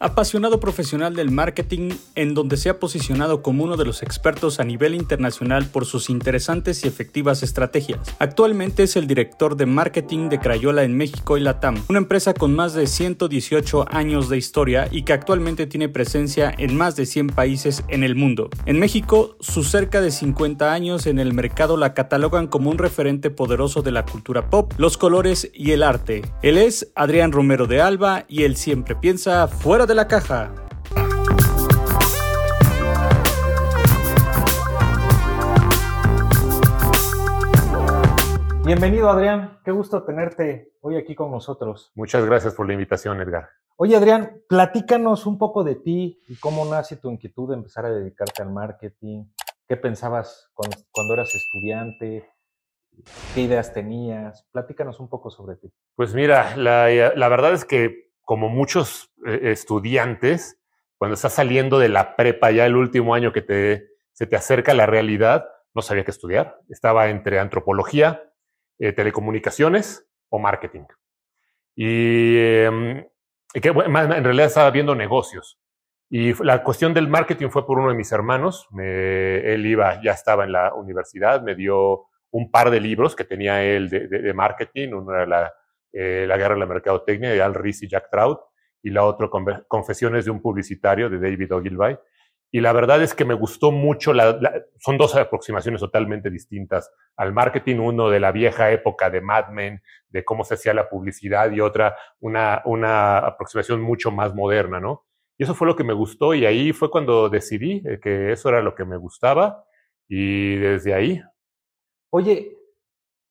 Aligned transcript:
Apasionado 0.00 0.60
profesional 0.60 1.16
del 1.16 1.32
marketing, 1.32 1.90
en 2.14 2.32
donde 2.32 2.56
se 2.56 2.68
ha 2.68 2.78
posicionado 2.78 3.42
como 3.42 3.64
uno 3.64 3.76
de 3.76 3.84
los 3.84 4.04
expertos 4.04 4.60
a 4.60 4.64
nivel 4.64 4.94
internacional 4.94 5.66
por 5.66 5.86
sus 5.86 6.08
interesantes 6.08 6.84
y 6.84 6.88
efectivas 6.88 7.42
estrategias. 7.42 7.98
Actualmente 8.20 8.84
es 8.84 8.94
el 8.94 9.08
director 9.08 9.56
de 9.56 9.66
marketing 9.66 10.28
de 10.28 10.38
Crayola 10.38 10.84
en 10.84 10.96
México 10.96 11.36
y 11.36 11.40
Latam, 11.40 11.82
una 11.88 11.98
empresa 11.98 12.32
con 12.32 12.54
más 12.54 12.74
de 12.74 12.86
118 12.86 13.86
años 13.90 14.28
de 14.28 14.36
historia 14.36 14.86
y 14.88 15.02
que 15.02 15.14
actualmente 15.14 15.66
tiene 15.66 15.88
presencia 15.88 16.54
en 16.56 16.76
más 16.76 16.94
de 16.94 17.04
100 17.04 17.30
países 17.30 17.82
en 17.88 18.04
el 18.04 18.14
mundo. 18.14 18.50
En 18.66 18.78
México, 18.78 19.36
sus 19.40 19.68
cerca 19.68 20.00
de 20.00 20.12
50 20.12 20.72
años 20.72 21.08
en 21.08 21.18
el 21.18 21.34
mercado 21.34 21.76
la 21.76 21.94
catalogan 21.94 22.46
como 22.46 22.70
un 22.70 22.78
referente 22.78 23.30
poderoso 23.30 23.82
de 23.82 23.90
la 23.90 24.06
cultura 24.06 24.48
pop, 24.48 24.72
los 24.78 24.96
colores 24.96 25.50
y 25.52 25.72
el 25.72 25.82
arte. 25.82 26.22
Él 26.42 26.56
es 26.56 26.92
Adrián 26.94 27.32
Romero 27.32 27.66
de 27.66 27.80
Alba 27.80 28.26
y 28.28 28.44
él 28.44 28.54
siempre 28.54 28.94
piensa 28.94 29.48
fuera 29.48 29.87
de 29.88 29.94
la 29.94 30.06
caja. 30.06 30.52
Bienvenido 38.66 39.08
Adrián, 39.08 39.58
qué 39.64 39.72
gusto 39.72 40.02
tenerte 40.02 40.74
hoy 40.82 40.96
aquí 40.96 41.14
con 41.14 41.30
nosotros. 41.30 41.90
Muchas 41.94 42.26
gracias 42.26 42.54
por 42.54 42.66
la 42.66 42.74
invitación, 42.74 43.18
Edgar. 43.22 43.48
Oye 43.76 43.96
Adrián, 43.96 44.42
platícanos 44.46 45.24
un 45.24 45.38
poco 45.38 45.64
de 45.64 45.76
ti 45.76 46.20
y 46.28 46.36
cómo 46.36 46.66
nace 46.66 46.96
tu 46.96 47.10
inquietud 47.10 47.48
de 47.48 47.54
empezar 47.54 47.86
a 47.86 47.90
dedicarte 47.90 48.42
al 48.42 48.52
marketing. 48.52 49.24
¿Qué 49.66 49.78
pensabas 49.78 50.50
cuando, 50.52 51.14
eras 51.14 51.34
estudiante? 51.34 52.28
¿Qué 53.34 53.40
ideas 53.40 53.72
tenías? 53.72 54.46
Platícanos 54.52 55.00
un 55.00 55.08
poco 55.08 55.30
sobre 55.30 55.56
ti. 55.56 55.72
Pues 55.94 56.12
mira, 56.12 56.54
la, 56.56 56.90
la 56.90 57.28
verdad 57.28 57.54
es 57.54 57.64
que 57.64 58.07
como 58.28 58.50
muchos 58.50 59.10
eh, 59.26 59.52
estudiantes, 59.52 60.60
cuando 60.98 61.14
estás 61.14 61.32
saliendo 61.32 61.78
de 61.78 61.88
la 61.88 62.14
prepa, 62.14 62.50
ya 62.50 62.66
el 62.66 62.76
último 62.76 63.14
año 63.14 63.32
que 63.32 63.40
te, 63.40 63.88
se 64.12 64.26
te 64.26 64.36
acerca 64.36 64.74
la 64.74 64.84
realidad, 64.84 65.48
no 65.74 65.80
sabía 65.80 66.04
qué 66.04 66.10
estudiar. 66.10 66.58
Estaba 66.68 67.08
entre 67.08 67.38
antropología, 67.38 68.22
eh, 68.78 68.92
telecomunicaciones 68.92 70.06
o 70.28 70.38
marketing. 70.38 70.82
Y, 71.74 72.36
em, 72.36 73.06
que, 73.54 73.68
en 73.70 74.24
realidad 74.24 74.46
estaba 74.46 74.70
viendo 74.72 74.94
negocios. 74.94 75.58
Y 76.10 76.34
la 76.44 76.62
cuestión 76.62 76.92
del 76.92 77.08
marketing 77.08 77.48
fue 77.48 77.66
por 77.66 77.78
uno 77.78 77.88
de 77.88 77.96
mis 77.96 78.12
hermanos. 78.12 78.68
él 78.78 79.64
iba, 79.64 80.02
ya 80.02 80.12
estaba 80.12 80.44
en 80.44 80.52
la 80.52 80.74
universidad, 80.74 81.40
me 81.40 81.54
dio 81.54 82.04
un 82.30 82.50
par 82.50 82.68
de 82.70 82.80
libros 82.80 83.16
que 83.16 83.24
tenía 83.24 83.64
él 83.64 83.88
de, 83.88 84.34
marketing. 84.34 84.92
Uno 84.92 85.14
era 85.14 85.24
la 85.24 85.54
eh, 85.92 86.24
la 86.28 86.36
guerra 86.36 86.54
de 86.54 86.60
la 86.60 86.66
mercadotecnia 86.66 87.30
de 87.30 87.42
Al 87.42 87.54
Ries 87.54 87.82
y 87.82 87.88
Jack 87.88 88.10
Trout, 88.10 88.40
y 88.82 88.90
la 88.90 89.04
otra, 89.04 89.28
Confesiones 89.66 90.24
de 90.24 90.30
un 90.30 90.40
publicitario 90.40 91.10
de 91.10 91.18
David 91.18 91.54
Ogilvy. 91.54 91.98
Y 92.50 92.60
la 92.60 92.72
verdad 92.72 93.02
es 93.02 93.14
que 93.14 93.26
me 93.26 93.34
gustó 93.34 93.70
mucho, 93.70 94.12
son 94.78 94.96
dos 94.96 95.14
aproximaciones 95.16 95.80
totalmente 95.80 96.30
distintas 96.30 96.90
al 97.16 97.34
marketing, 97.34 97.76
uno 97.76 98.08
de 98.08 98.20
la 98.20 98.32
vieja 98.32 98.70
época 98.70 99.10
de 99.10 99.20
Mad 99.20 99.48
Men, 99.48 99.82
de 100.08 100.24
cómo 100.24 100.44
se 100.44 100.54
hacía 100.54 100.72
la 100.72 100.88
publicidad, 100.88 101.50
y 101.50 101.60
otra, 101.60 101.96
una, 102.20 102.62
una 102.64 103.18
aproximación 103.18 103.82
mucho 103.82 104.10
más 104.10 104.34
moderna, 104.34 104.80
¿no? 104.80 105.04
Y 105.38 105.44
eso 105.44 105.54
fue 105.54 105.68
lo 105.68 105.76
que 105.76 105.84
me 105.84 105.92
gustó 105.92 106.34
y 106.34 106.44
ahí 106.44 106.72
fue 106.72 106.90
cuando 106.90 107.28
decidí 107.28 107.80
eh, 107.86 108.00
que 108.02 108.32
eso 108.32 108.48
era 108.48 108.60
lo 108.60 108.74
que 108.74 108.84
me 108.84 108.96
gustaba 108.96 109.64
y 110.08 110.56
desde 110.56 110.94
ahí. 110.94 111.22
Oye, 112.10 112.57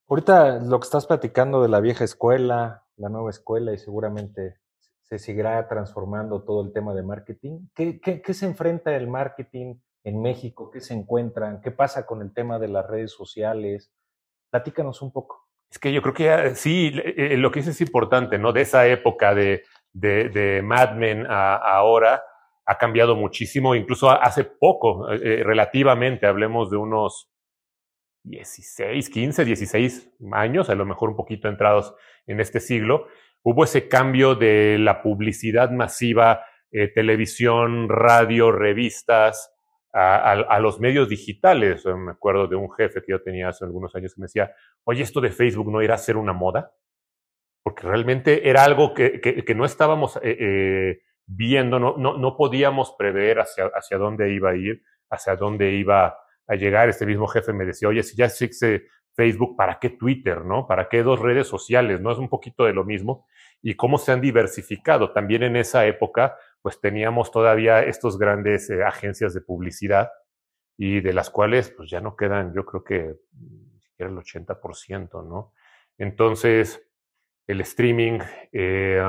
Ahorita 0.09 0.59
lo 0.59 0.79
que 0.79 0.85
estás 0.85 1.05
platicando 1.05 1.61
de 1.61 1.67
la 1.67 1.81
vieja 1.81 2.05
escuela, 2.05 2.85
la 2.95 3.09
nueva 3.09 3.29
escuela 3.29 3.73
y 3.73 3.77
seguramente 3.77 4.55
se 5.01 5.19
seguirá 5.19 5.67
transformando 5.67 6.43
todo 6.43 6.65
el 6.65 6.71
tema 6.71 6.93
de 6.93 7.03
marketing. 7.03 7.67
¿Qué, 7.75 7.99
qué, 7.99 8.33
se 8.33 8.45
enfrenta 8.45 8.95
el 8.95 9.07
marketing 9.07 9.75
en 10.05 10.21
México? 10.21 10.71
¿Qué 10.71 10.79
se 10.79 10.93
encuentran? 10.93 11.59
¿Qué 11.61 11.71
pasa 11.71 12.05
con 12.05 12.21
el 12.21 12.33
tema 12.33 12.57
de 12.57 12.69
las 12.69 12.87
redes 12.87 13.11
sociales? 13.11 13.91
Platícanos 14.49 15.01
un 15.01 15.11
poco. 15.11 15.49
Es 15.69 15.77
que 15.77 15.91
yo 15.91 16.01
creo 16.01 16.13
que 16.13 16.29
ah, 16.31 16.55
sí, 16.55 16.93
eh, 16.95 17.35
lo 17.35 17.51
que 17.51 17.59
dices 17.59 17.75
es 17.75 17.81
importante, 17.81 18.37
¿no? 18.37 18.53
De 18.53 18.61
esa 18.61 18.87
época 18.87 19.35
de, 19.35 19.63
de, 19.91 20.29
de 20.29 20.61
Mad 20.61 20.95
Men 20.95 21.25
a, 21.27 21.55
ahora 21.55 22.23
ha 22.65 22.77
cambiado 22.77 23.17
muchísimo, 23.17 23.75
incluso 23.75 24.09
hace 24.09 24.45
poco, 24.45 25.11
eh, 25.11 25.19
eh, 25.21 25.43
relativamente, 25.43 26.27
hablemos 26.27 26.69
de 26.69 26.77
unos 26.77 27.29
16, 28.29 29.09
15, 29.09 29.45
16 29.45 30.11
años, 30.31 30.69
a 30.69 30.75
lo 30.75 30.85
mejor 30.85 31.09
un 31.09 31.15
poquito 31.15 31.47
entrados 31.47 31.95
en 32.25 32.39
este 32.39 32.59
siglo, 32.59 33.07
hubo 33.43 33.63
ese 33.63 33.87
cambio 33.87 34.35
de 34.35 34.77
la 34.79 35.01
publicidad 35.01 35.71
masiva, 35.71 36.43
eh, 36.71 36.89
televisión, 36.89 37.87
radio, 37.89 38.51
revistas, 38.51 39.53
a, 39.93 40.59
los 40.59 40.79
medios 40.79 41.09
digitales. 41.09 41.85
Me 41.85 42.11
acuerdo 42.11 42.47
de 42.47 42.55
un 42.55 42.71
jefe 42.71 43.01
que 43.01 43.11
yo 43.11 43.21
tenía 43.21 43.49
hace 43.49 43.65
algunos 43.65 43.95
años 43.95 44.13
que 44.13 44.21
me 44.21 44.25
decía, 44.25 44.53
oye, 44.83 45.01
esto 45.01 45.21
de 45.21 45.31
Facebook 45.31 45.71
no 45.71 45.81
irá 45.81 45.95
a 45.95 45.97
ser 45.97 46.17
una 46.17 46.33
moda, 46.33 46.71
porque 47.63 47.87
realmente 47.87 48.47
era 48.49 48.63
algo 48.63 48.93
que, 48.93 49.19
que, 49.19 49.55
no 49.55 49.65
estábamos 49.65 50.17
eh, 50.17 50.37
eh, 50.39 51.01
viendo, 51.25 51.79
no, 51.79 51.97
no, 51.97 52.17
no 52.17 52.37
podíamos 52.37 52.95
prever 52.97 53.39
hacia, 53.39 53.65
hacia 53.73 53.97
dónde 53.97 54.33
iba 54.33 54.51
a 54.51 54.55
ir, 54.55 54.83
hacia 55.09 55.35
dónde 55.35 55.71
iba 55.71 56.17
a 56.47 56.55
llegar, 56.55 56.89
este 56.89 57.05
mismo 57.05 57.27
jefe 57.27 57.53
me 57.53 57.65
decía, 57.65 57.89
oye, 57.89 58.03
si 58.03 58.15
ya 58.15 58.25
existe 58.25 58.87
Facebook, 59.13 59.55
¿para 59.57 59.79
qué 59.79 59.89
Twitter, 59.89 60.45
no? 60.45 60.67
¿Para 60.67 60.87
qué 60.89 61.03
dos 61.03 61.19
redes 61.19 61.47
sociales? 61.47 61.99
¿No 61.99 62.11
es 62.11 62.19
un 62.19 62.29
poquito 62.29 62.65
de 62.65 62.73
lo 62.73 62.85
mismo? 62.85 63.25
Y 63.61 63.75
cómo 63.75 63.97
se 63.97 64.11
han 64.11 64.21
diversificado. 64.21 65.11
También 65.11 65.43
en 65.43 65.55
esa 65.55 65.85
época, 65.87 66.37
pues 66.61 66.79
teníamos 66.79 67.31
todavía 67.31 67.81
estos 67.83 68.17
grandes 68.17 68.69
eh, 68.69 68.83
agencias 68.83 69.33
de 69.33 69.41
publicidad 69.41 70.11
y 70.77 71.01
de 71.01 71.13
las 71.13 71.29
cuales, 71.31 71.73
pues 71.75 71.89
ya 71.89 71.99
no 71.99 72.15
quedan, 72.15 72.53
yo 72.53 72.63
creo 72.63 72.83
que 72.83 73.15
ni 73.33 73.81
siquiera 73.81 74.11
el 74.11 74.17
80%, 74.17 75.27
¿no? 75.27 75.53
Entonces, 75.97 76.87
el 77.47 77.61
streaming, 77.61 78.19
eh, 78.51 79.01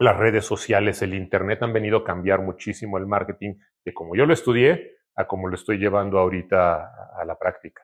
las 0.00 0.16
redes 0.16 0.44
sociales, 0.44 1.00
el 1.02 1.14
Internet 1.14 1.62
han 1.62 1.72
venido 1.72 1.98
a 1.98 2.04
cambiar 2.04 2.42
muchísimo 2.42 2.98
el 2.98 3.06
marketing, 3.06 3.54
de 3.84 3.94
como 3.94 4.16
yo 4.16 4.26
lo 4.26 4.32
estudié, 4.32 4.93
a 5.16 5.26
como 5.26 5.48
lo 5.48 5.54
estoy 5.54 5.78
llevando 5.78 6.18
ahorita 6.18 7.10
a, 7.16 7.24
la 7.24 7.38
práctica. 7.38 7.82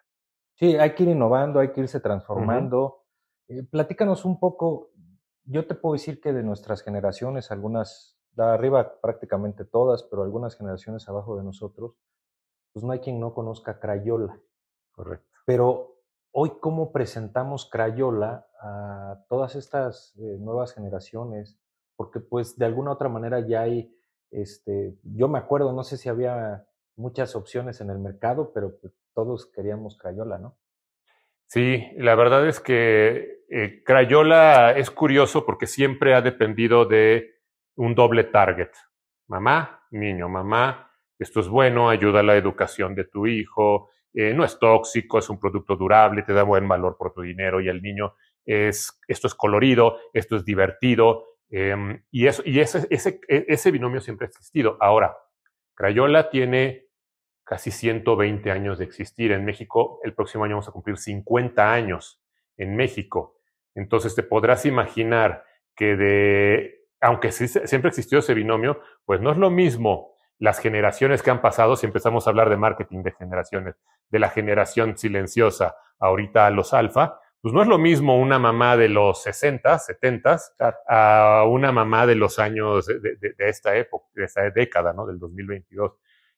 Sí, 0.55 0.77
hay 0.77 0.95
que 0.95 1.05
ir 1.05 1.11
innovando, 1.11 1.61
hay 1.61 1.73
que 1.73 1.81
irse 1.81 2.01
transformando. 2.01 3.05
Eh, 3.49 3.63
platícanos 3.63 4.25
un 4.25 4.39
poco, 4.39 4.91
yo 5.45 5.67
te 5.67 5.75
puedo 5.75 5.95
decir 5.95 6.21
que 6.21 6.33
de 6.33 6.43
nuestras 6.43 6.83
generaciones, 6.83 7.51
algunas, 7.51 8.19
de 8.33 8.45
arriba 8.45 9.01
prácticamente 9.01 9.65
todas, 9.65 10.03
pero 10.03 10.23
algunas 10.23 10.57
generaciones 10.57 11.09
abajo 11.09 11.37
de 11.37 11.45
nosotros, 11.45 11.95
pues 12.73 12.85
no 12.85 12.93
hay 12.93 13.01
quien 13.01 13.21
no 13.21 13.33
conozca 13.33 13.79
Crayola. 13.79 14.39
Correcto. 14.93 15.27
Pero 15.47 15.97
hoy, 16.33 16.53
¿cómo 16.61 16.93
presentamos 16.93 17.69
Crayola 17.69 18.47
a 18.61 19.25
todas 19.29 19.57
estas 19.57 20.15
eh, 20.19 20.37
nuevas 20.39 20.75
generaciones? 20.75 21.59
Porque 21.97 22.21
pues 22.21 22.59
de 22.59 22.67
alguna 22.67 22.93
otra 22.93 23.09
manera 23.09 23.41
ya 23.41 23.63
hay, 23.63 23.97
este, 24.31 24.99
yo 25.03 25.29
me 25.29 25.39
acuerdo, 25.39 25.73
no 25.73 25.83
sé 25.83 25.97
si 25.97 26.09
había 26.09 26.67
muchas 27.01 27.35
opciones 27.35 27.81
en 27.81 27.91
el 27.91 27.99
mercado, 27.99 28.53
pero 28.53 28.79
pues, 28.81 28.93
todos 29.15 29.51
queríamos 29.53 29.97
Crayola, 29.99 30.39
¿no? 30.39 30.57
Sí, 31.47 31.85
la 31.97 32.15
verdad 32.15 32.47
es 32.47 32.61
que 32.61 33.41
eh, 33.49 33.83
Crayola 33.85 34.73
es 34.77 34.91
curioso 34.91 35.45
porque 35.45 35.67
siempre 35.67 36.15
ha 36.15 36.23
dependido 36.23 36.85
de 36.85 37.35
un 37.75 37.95
doble 37.97 38.25
target. 38.25 38.71
Mamá, 39.27 39.85
niño, 39.91 40.29
mamá, 40.29 40.93
esto 41.19 41.41
es 41.41 41.49
bueno, 41.49 41.91
ayuda 41.91 42.21
a 42.21 42.23
la 42.23 42.37
educación 42.37 42.95
de 42.95 43.05
tu 43.05 43.27
hijo, 43.27 43.91
eh, 44.15 44.33
no 44.35 44.45
es 44.45 44.59
tóxico, 44.59 45.19
es 45.19 45.29
un 45.29 45.41
producto 45.41 45.77
durable, 45.77 46.23
te 46.23 46.33
da 46.33 46.43
buen 46.43 46.69
valor 46.69 46.97
por 46.97 47.13
tu 47.13 47.23
dinero 47.23 47.61
y 47.61 47.69
el 47.69 47.83
niño 47.83 48.15
es, 48.45 49.01
esto 49.09 49.27
es 49.27 49.35
colorido, 49.35 49.99
esto 50.13 50.37
es 50.37 50.45
divertido, 50.45 51.25
em, 51.49 52.03
y, 52.11 52.27
eso, 52.27 52.43
y 52.45 52.61
ese, 52.61 52.87
ese, 52.91 53.21
e, 53.29 53.47
ese 53.49 53.71
binomio 53.71 54.01
siempre 54.01 54.27
ha 54.27 54.29
existido. 54.29 54.77
Ahora, 54.81 55.17
Crayola 55.75 56.31
tiene 56.31 56.90
casi 57.51 57.73
120 57.73 58.49
años 58.53 58.79
de 58.79 58.85
existir. 58.85 59.33
En 59.33 59.45
México, 59.45 59.99
el 60.05 60.15
próximo 60.15 60.45
año 60.45 60.55
vamos 60.55 60.69
a 60.69 60.71
cumplir 60.71 60.97
50 60.97 61.73
años 61.73 62.23
en 62.57 62.77
México. 62.77 63.41
Entonces 63.75 64.15
te 64.15 64.23
podrás 64.23 64.67
imaginar 64.67 65.43
que 65.75 65.97
de, 65.97 66.85
aunque 67.01 67.33
siempre 67.33 67.89
existió 67.89 68.21
ese 68.21 68.35
binomio, 68.35 68.81
pues 69.05 69.21
no 69.21 69.33
es 69.33 69.37
lo 69.37 69.51
mismo 69.51 70.15
las 70.39 70.61
generaciones 70.61 71.25
que 71.25 71.33
han 71.33 71.43
pasado, 71.43 71.75
si 71.75 71.87
empezamos 71.87 72.25
a 72.25 72.31
hablar 72.31 72.51
de 72.51 72.57
marketing 72.57 73.03
de 73.03 73.11
generaciones, 73.11 73.75
de 74.11 74.19
la 74.21 74.31
generación 74.31 74.97
silenciosa 74.97 75.75
ahorita 75.99 76.47
a 76.47 76.51
los 76.51 76.73
alfa, 76.73 77.19
pues 77.41 77.53
no 77.53 77.63
es 77.63 77.67
lo 77.69 77.79
mismo 77.79 78.17
una 78.17 78.39
mamá 78.39 78.77
de 78.77 78.91
los 78.91 79.25
60, 79.25 79.77
70 79.77 80.39
a 80.87 81.45
una 81.49 81.73
mamá 81.73 82.07
de 82.07 82.15
los 82.15 82.39
años 82.39 82.87
de, 82.87 83.01
de, 83.01 83.35
esta 83.39 83.77
época, 83.77 84.07
de 84.15 84.25
esta 84.25 84.49
década, 84.51 84.93
¿no? 84.93 85.05
Del 85.05 85.19
2022. 85.19 85.95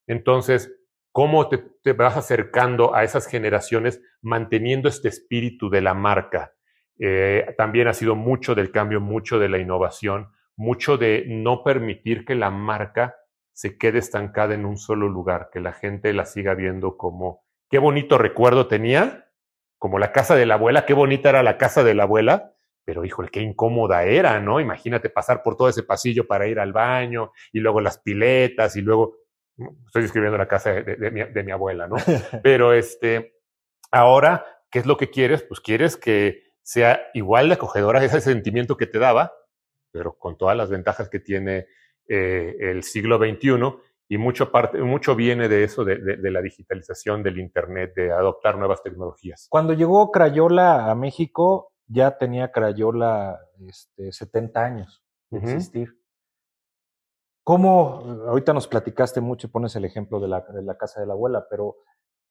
Entonces, 0.07 0.73
cómo 1.13 1.49
te, 1.49 1.93
vas 1.93 2.17
acercando 2.17 2.95
a 2.95 3.05
esas 3.05 3.27
generaciones 3.27 4.01
manteniendo 4.23 4.89
este 4.89 5.09
espíritu 5.09 5.71
de 5.71 5.83
la 5.83 5.95
marca. 5.95 6.55
Eh, 6.99 7.55
también 7.57 7.89
ha 7.89 7.95
sido 7.95 8.17
mucho 8.17 8.55
del 8.55 8.71
cambio, 8.71 9.01
mucho 9.01 9.39
de 9.39 9.49
la 9.49 9.59
innovación, 9.59 10.33
mucho 10.57 10.97
de 10.97 11.25
no 11.29 11.63
permitir 11.63 12.25
que 12.25 12.35
la 12.35 12.51
marca 12.51 13.17
se 13.53 13.77
quede 13.77 13.99
estancada 13.99 14.55
en 14.55 14.65
un 14.65 14.79
solo 14.79 15.09
lugar, 15.09 15.51
que 15.53 15.61
la 15.61 15.73
gente 15.73 16.13
la 16.13 16.25
siga 16.25 16.55
viendo 16.55 16.97
como, 16.97 17.45
qué 17.71 17.79
bonito 17.79 18.17
recuerdo 18.19 18.67
tenía, 18.67 19.29
como 19.79 19.99
la 19.99 20.13
casa 20.13 20.35
de 20.37 20.47
la 20.47 20.55
abuela, 20.55 20.87
qué 20.87 20.95
bonita 20.95 21.29
era 21.29 21.43
la 21.43 21.59
casa 21.59 21.85
de 21.85 21.95
la 21.95 22.05
abuela, 22.05 22.55
pero 22.85 23.05
híjole, 23.05 23.29
qué 23.31 23.41
incómoda 23.41 24.05
era, 24.05 24.41
¿no? 24.41 24.61
Imagínate 24.61 25.11
pasar 25.11 25.43
por 25.43 25.57
todo 25.57 25.69
ese 25.69 25.83
pasillo 25.83 26.27
para 26.27 26.47
ir 26.47 26.59
al 26.59 26.73
baño 26.73 27.33
y 27.53 27.61
luego 27.61 27.81
las 27.81 27.99
piletas 27.99 28.77
y 28.77 28.81
luego, 28.81 29.17
estoy 29.87 30.03
describiendo 30.03 30.39
la 30.39 30.49
casa 30.49 30.73
de, 30.73 31.11
mi, 31.11 31.23
de 31.23 31.43
mi, 31.43 31.53
abuela, 31.53 31.87
¿no? 31.87 31.97
Pero 32.43 32.73
este, 32.73 33.41
ahora, 33.91 34.45
¿qué 34.71 34.79
es 34.79 34.87
lo 34.87 34.97
que 34.97 35.11
quieres? 35.11 35.43
Pues 35.43 35.61
quieres 35.61 35.97
que 35.97 36.43
sea 36.63 37.01
igual 37.15 37.49
de 37.49 37.55
acogedora 37.55 38.05
ese 38.05 38.21
sentimiento 38.21 38.77
que 38.77 38.87
te 38.87 38.99
daba, 38.99 39.33
pero 39.93 40.17
con 40.17 40.39
todas 40.39 40.57
las 40.57 40.71
ventajas 40.71 41.09
que 41.09 41.19
tiene 41.21 41.67
eh, 42.09 42.57
el 42.61 42.83
siglo 42.83 43.19
XXI 43.19 43.59
y 44.09 44.19
mucho, 44.19 44.53
parte, 44.53 44.79
mucho 44.79 45.17
viene 45.17 45.49
de 45.49 45.65
eso, 45.65 45.85
de, 45.85 45.97
de, 45.97 46.31
la 46.31 46.43
digitalización 46.43 47.23
del 47.23 47.39
Internet, 47.39 47.95
de 47.97 48.13
adoptar 48.13 48.59
nuevas 48.59 48.83
tecnologías. 48.83 49.47
Cuando 49.51 49.73
llegó 49.73 50.11
Crayola 50.11 50.91
a 50.91 50.95
México, 50.95 51.73
ya 51.87 52.19
tenía 52.19 52.53
Crayola 52.53 53.39
este, 53.67 54.13
70 54.13 54.65
años 54.65 55.03
de 55.31 55.39
existir. 55.39 56.02
¿Cómo, 57.45 58.03
ahorita 58.29 58.53
nos 58.53 58.69
platicaste 58.69 59.21
mucho 59.21 59.47
y 59.47 59.51
pones 59.51 59.75
el 59.75 59.85
ejemplo 59.85 60.21
de 60.21 60.29
la, 60.29 60.41
de 60.41 60.63
la 60.63 60.77
casa 60.77 61.01
de 61.01 61.07
la 61.07 61.15
abuela, 61.15 61.47
pero 61.51 61.77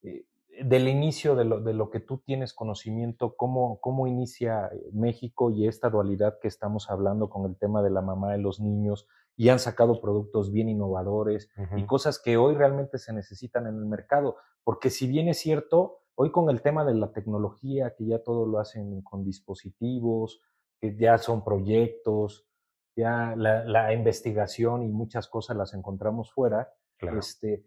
eh, 0.03 0.25
del 0.63 0.87
inicio 0.87 1.35
de 1.35 1.45
lo, 1.45 1.59
de 1.59 1.73
lo, 1.73 1.89
que 1.89 1.99
tú 1.99 2.19
tienes 2.19 2.53
conocimiento, 2.53 3.35
cómo, 3.35 3.79
cómo 3.81 4.07
inicia 4.07 4.69
México 4.93 5.51
y 5.51 5.67
esta 5.67 5.89
dualidad 5.89 6.37
que 6.41 6.47
estamos 6.47 6.89
hablando 6.89 7.29
con 7.29 7.45
el 7.45 7.57
tema 7.57 7.81
de 7.81 7.89
la 7.89 8.01
mamá 8.01 8.31
de 8.31 8.37
los 8.37 8.59
niños 8.59 9.07
y 9.35 9.49
han 9.49 9.59
sacado 9.59 9.99
productos 10.01 10.51
bien 10.51 10.69
innovadores 10.69 11.49
y 11.75 11.85
cosas 11.85 12.19
que 12.19 12.37
hoy 12.37 12.53
realmente 12.53 12.97
se 12.97 13.11
necesitan 13.11 13.65
en 13.65 13.75
el 13.75 13.85
mercado. 13.85 14.37
Porque 14.63 14.89
si 14.89 15.07
bien 15.07 15.27
es 15.29 15.39
cierto, 15.39 16.01
hoy 16.15 16.31
con 16.31 16.49
el 16.49 16.61
tema 16.61 16.85
de 16.85 16.93
la 16.93 17.11
tecnología, 17.11 17.95
que 17.95 18.05
ya 18.05 18.21
todo 18.21 18.45
lo 18.45 18.59
hacen 18.59 19.01
con 19.01 19.23
dispositivos, 19.23 20.41
que 20.79 20.95
ya 20.95 21.17
son 21.17 21.43
proyectos, 21.43 22.45
ya 22.95 23.35
la, 23.35 23.63
la 23.65 23.93
investigación 23.93 24.83
y 24.83 24.89
muchas 24.89 25.27
cosas 25.27 25.57
las 25.57 25.73
encontramos 25.73 26.31
fuera, 26.31 26.73
este, 26.99 27.65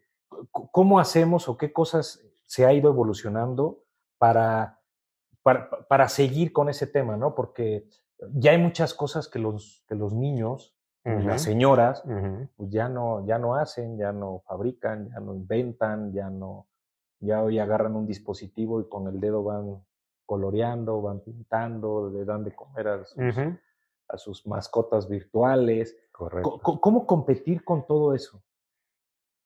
¿cómo 0.50 0.98
hacemos 0.98 1.48
o 1.48 1.56
qué 1.56 1.72
cosas 1.72 2.20
se 2.46 2.66
ha 2.66 2.72
ido 2.72 2.90
evolucionando 2.90 3.84
para, 4.18 4.80
para, 5.42 5.70
para, 5.88 6.08
seguir 6.08 6.52
con 6.52 6.68
ese 6.68 6.86
tema, 6.86 7.16
¿no? 7.16 7.34
Porque 7.34 7.88
ya 8.32 8.52
hay 8.52 8.58
muchas 8.58 8.94
cosas 8.94 9.28
que 9.28 9.38
los, 9.38 9.84
que 9.88 9.94
los 9.94 10.12
niños, 10.12 10.76
las 11.04 11.42
señoras, 11.42 12.02
pues 12.56 12.70
ya 12.70 12.88
no, 12.88 13.26
ya 13.26 13.38
no 13.38 13.56
hacen, 13.56 13.98
ya 13.98 14.10
no 14.12 14.42
fabrican, 14.46 15.10
ya 15.10 15.20
no 15.20 15.34
inventan, 15.34 16.14
ya 16.14 16.30
no, 16.30 16.66
ya 17.20 17.42
hoy 17.42 17.58
agarran 17.58 17.94
un 17.94 18.06
dispositivo 18.06 18.80
y 18.80 18.88
con 18.88 19.06
el 19.08 19.20
dedo 19.20 19.44
van 19.44 19.84
coloreando, 20.24 21.02
van 21.02 21.20
pintando, 21.20 22.08
le 22.08 22.24
dan 22.24 22.42
de 22.42 22.54
comer 22.54 22.88
a 22.88 23.04
sus, 23.04 23.18
a 24.14 24.18
sus 24.18 24.46
mascotas 24.46 25.08
virtuales. 25.08 25.96
Correcto. 26.10 26.60
¿Cómo 26.62 27.06
competir 27.06 27.64
con 27.64 27.86
todo 27.86 28.14
eso? 28.14 28.42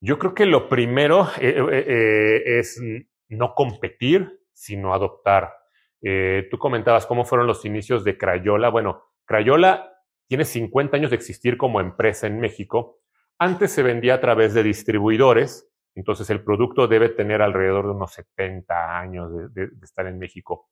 Yo 0.01 0.19
creo 0.19 0.35
que 0.35 0.47
lo 0.47 0.69
primero 0.69 1.25
eh, 1.41 1.57
eh, 1.59 1.85
eh, 1.89 2.59
es 2.59 2.81
no 3.29 3.55
competir, 3.55 4.41
sino 4.53 4.95
adoptar. 4.95 5.55
tú 6.01 6.59
comentabas 6.59 7.07
cómo 7.07 7.25
fueron 7.25 7.47
los 7.47 7.65
inicios 7.65 8.05
de 8.05 8.17
Crayola. 8.17 8.69
Bueno, 8.69 9.03
Crayola 9.25 9.93
tiene 10.29 10.45
50 10.45 10.97
años 10.97 11.11
de 11.11 11.17
existir 11.17 11.57
como 11.57 11.81
empresa 11.81 12.27
en 12.27 12.39
México. 12.39 13.01
Antes 13.39 13.73
se 13.73 13.83
vendía 13.83 14.15
a 14.15 14.21
través 14.21 14.55
de 14.55 14.63
distribuidores, 14.63 15.69
entonces 15.95 16.31
el 16.31 16.45
producto 16.45 16.87
debe 16.87 17.09
tener 17.09 17.43
alrededor 17.43 17.87
de 17.87 17.93
unos 17.93 18.13
70 18.13 19.01
años 19.01 19.55
de, 19.55 19.71
estar 19.83 20.07
en 20.07 20.19
México. 20.19 20.69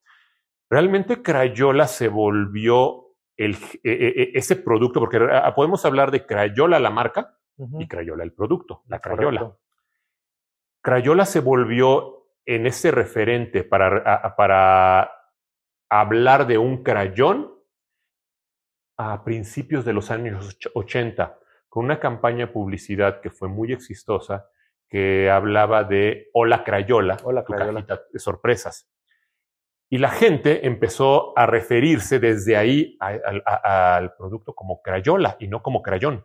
Realmente 0.70 1.22
Crayola 1.22 1.86
se 1.88 2.08
volvió 2.08 3.05
el, 3.36 3.56
ese 3.82 4.56
producto, 4.56 5.00
porque 5.00 5.18
ah, 5.18 5.54
podemos 5.54 5.84
hablar 5.84 6.10
de 6.10 6.24
Crayola 6.24 6.78
la 6.78 6.90
marca, 6.90 7.38
y 7.78 7.88
Crayola 7.88 8.22
el 8.22 8.32
producto, 8.32 8.82
la 8.86 9.00
Crayola. 9.00 9.56
Crayola 10.82 11.24
se 11.24 11.40
volvió 11.40 12.28
en 12.44 12.66
ese 12.66 12.90
referente 12.90 13.64
para, 13.64 14.36
para 14.36 15.10
hablar 15.88 16.46
de 16.46 16.58
un 16.58 16.82
crayón 16.82 17.52
a 18.98 19.24
principios 19.24 19.84
de 19.84 19.92
los 19.92 20.10
años 20.10 20.58
80, 20.74 21.38
con 21.68 21.84
una 21.86 21.98
campaña 21.98 22.46
de 22.46 22.52
publicidad 22.52 23.20
que 23.20 23.30
fue 23.30 23.48
muy 23.48 23.72
exitosa, 23.72 24.48
que 24.88 25.30
hablaba 25.30 25.84
de 25.84 26.30
Hola 26.32 26.64
Crayola, 26.64 27.16
Hola 27.24 27.44
Crayola. 27.44 27.84
de 28.12 28.18
sorpresas. 28.18 28.88
Y 29.88 29.98
la 29.98 30.10
gente 30.10 30.66
empezó 30.66 31.38
a 31.38 31.46
referirse 31.46 32.18
desde 32.18 32.56
ahí 32.56 32.96
al 33.00 34.14
producto 34.16 34.54
como 34.54 34.82
Crayola 34.82 35.36
y 35.38 35.48
no 35.48 35.62
como 35.62 35.82
crayón 35.82 36.24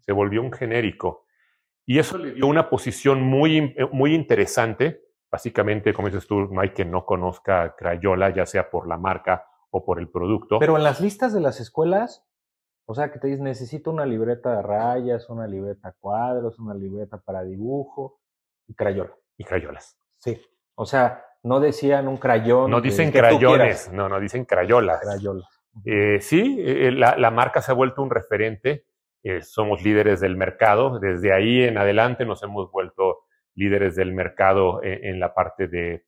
se 0.00 0.12
volvió 0.12 0.42
un 0.42 0.52
genérico. 0.52 1.24
Y 1.84 1.98
eso 1.98 2.18
le 2.18 2.32
dio 2.32 2.46
una 2.46 2.68
posición 2.68 3.22
muy, 3.22 3.74
eh, 3.76 3.88
muy 3.92 4.14
interesante. 4.14 5.02
Básicamente, 5.30 5.92
como 5.92 6.08
dices 6.08 6.26
tú, 6.26 6.42
no 6.42 6.60
hay 6.60 6.70
que 6.70 6.84
no 6.84 7.04
conozca 7.04 7.74
Crayola, 7.76 8.30
ya 8.30 8.46
sea 8.46 8.70
por 8.70 8.86
la 8.86 8.98
marca 8.98 9.46
o 9.70 9.84
por 9.84 9.98
el 9.98 10.08
producto. 10.08 10.58
Pero 10.58 10.76
en 10.76 10.84
las 10.84 11.00
listas 11.00 11.32
de 11.32 11.40
las 11.40 11.60
escuelas, 11.60 12.24
o 12.86 12.94
sea, 12.94 13.10
que 13.10 13.18
te 13.18 13.28
dicen, 13.28 13.44
necesito 13.44 13.90
una 13.90 14.06
libreta 14.06 14.56
de 14.56 14.62
rayas, 14.62 15.28
una 15.28 15.46
libreta 15.46 15.94
cuadros, 15.98 16.58
una 16.58 16.74
libreta 16.74 17.18
para 17.18 17.42
dibujo, 17.42 18.20
y 18.68 18.74
Crayola. 18.74 19.14
Y 19.36 19.44
Crayolas. 19.44 19.98
Sí. 20.18 20.40
O 20.74 20.84
sea, 20.84 21.24
no 21.42 21.60
decían 21.60 22.08
un 22.08 22.16
crayón. 22.16 22.70
No 22.70 22.80
dicen 22.80 23.10
crayones, 23.10 23.90
no, 23.92 24.08
no, 24.08 24.20
dicen 24.20 24.44
crayolas. 24.44 25.00
Crayolas. 25.00 25.48
Eh, 25.84 26.20
sí, 26.20 26.56
eh, 26.60 26.92
la, 26.92 27.16
la, 27.16 27.30
marca 27.30 27.62
se 27.62 27.72
ha 27.72 27.74
vuelto 27.74 28.02
un 28.02 28.10
referente 28.10 28.84
eh, 29.24 29.40
somos 29.40 29.82
líderes 29.82 30.20
del 30.20 30.36
mercado. 30.36 30.98
Desde 30.98 31.32
ahí 31.32 31.62
en 31.62 31.78
adelante 31.78 32.24
nos 32.24 32.42
hemos 32.42 32.70
vuelto 32.70 33.20
líderes 33.54 33.94
del 33.94 34.12
mercado 34.12 34.82
en, 34.82 35.04
en 35.04 35.20
la 35.20 35.32
parte 35.32 35.68
de, 35.68 36.04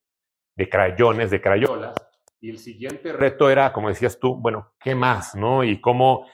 de, 0.57 0.69
crayones, 0.69 1.31
de 1.31 1.41
crayolas. 1.41 1.95
Y 2.41 2.51
el 2.51 2.59
siguiente 2.59 3.13
reto 3.13 3.49
era, 3.49 3.73
como 3.73 3.89
decías 3.89 4.19
tú, 4.19 4.35
bueno, 4.37 4.75
¿qué 4.81 4.95
más? 4.95 5.35
¿No? 5.35 5.65
Y 5.65 5.81
cómo 5.81 6.27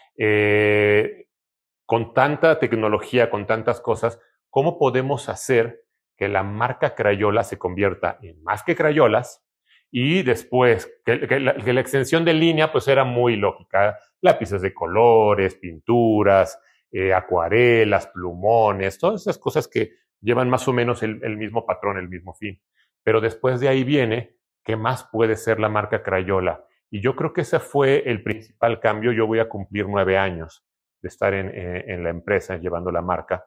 con 1.86 2.12
tanta 2.12 2.58
tecnología, 2.58 3.30
con 3.30 3.46
tantas 3.46 3.80
cosas, 3.80 4.20
¿cómo 4.48 4.78
podemos 4.78 5.28
hacer 5.28 5.84
que 6.20 6.28
la 6.28 6.42
marca 6.42 6.94
Crayola 6.94 7.42
se 7.44 7.56
convierta 7.56 8.18
en 8.20 8.42
más 8.42 8.62
que 8.62 8.76
Crayolas? 8.76 9.42
Y 9.90 10.22
después, 10.22 11.00
que, 11.02 11.16
la, 11.40 11.80
extensión 11.80 12.26
de 12.26 12.34
línea 12.34 12.70
pues 12.70 12.86
era 12.88 13.04
muy 13.04 13.36
lógica. 13.36 13.98
Lápices 14.20 14.60
de 14.60 14.74
colores, 14.74 15.54
pinturas, 15.54 16.60
eh, 16.92 17.14
acuarelas, 17.14 18.08
plumones, 18.08 18.98
todas 18.98 19.22
esas 19.22 19.38
cosas 19.38 19.66
que 19.66 19.92
llevan 20.20 20.50
más 20.50 20.68
o 20.68 20.74
menos 20.74 21.02
el, 21.02 21.24
el, 21.24 21.38
mismo 21.38 21.64
patrón, 21.64 21.96
el 21.96 22.10
mismo 22.10 22.34
fin. 22.34 22.60
Pero 23.02 23.22
después 23.22 23.58
de 23.58 23.68
ahí 23.68 23.82
viene, 23.82 24.36
¿qué 24.62 24.76
más 24.76 25.08
puede 25.10 25.36
ser 25.36 25.58
la 25.58 25.70
marca 25.70 26.02
Crayola? 26.02 26.66
Y 26.90 27.00
yo 27.00 27.16
creo 27.16 27.32
que 27.32 27.40
ese 27.40 27.60
fue 27.60 28.10
el 28.10 28.22
principal 28.22 28.78
cambio. 28.78 29.12
Yo 29.12 29.26
voy 29.26 29.38
a 29.38 29.48
cumplir 29.48 29.88
nueve 29.88 30.18
años 30.18 30.66
de 31.00 31.08
estar 31.08 31.32
en, 31.32 31.48
eh, 31.48 31.84
en 31.86 32.04
la 32.04 32.10
empresa 32.10 32.58
llevando 32.58 32.92
la 32.92 33.00
marca. 33.00 33.46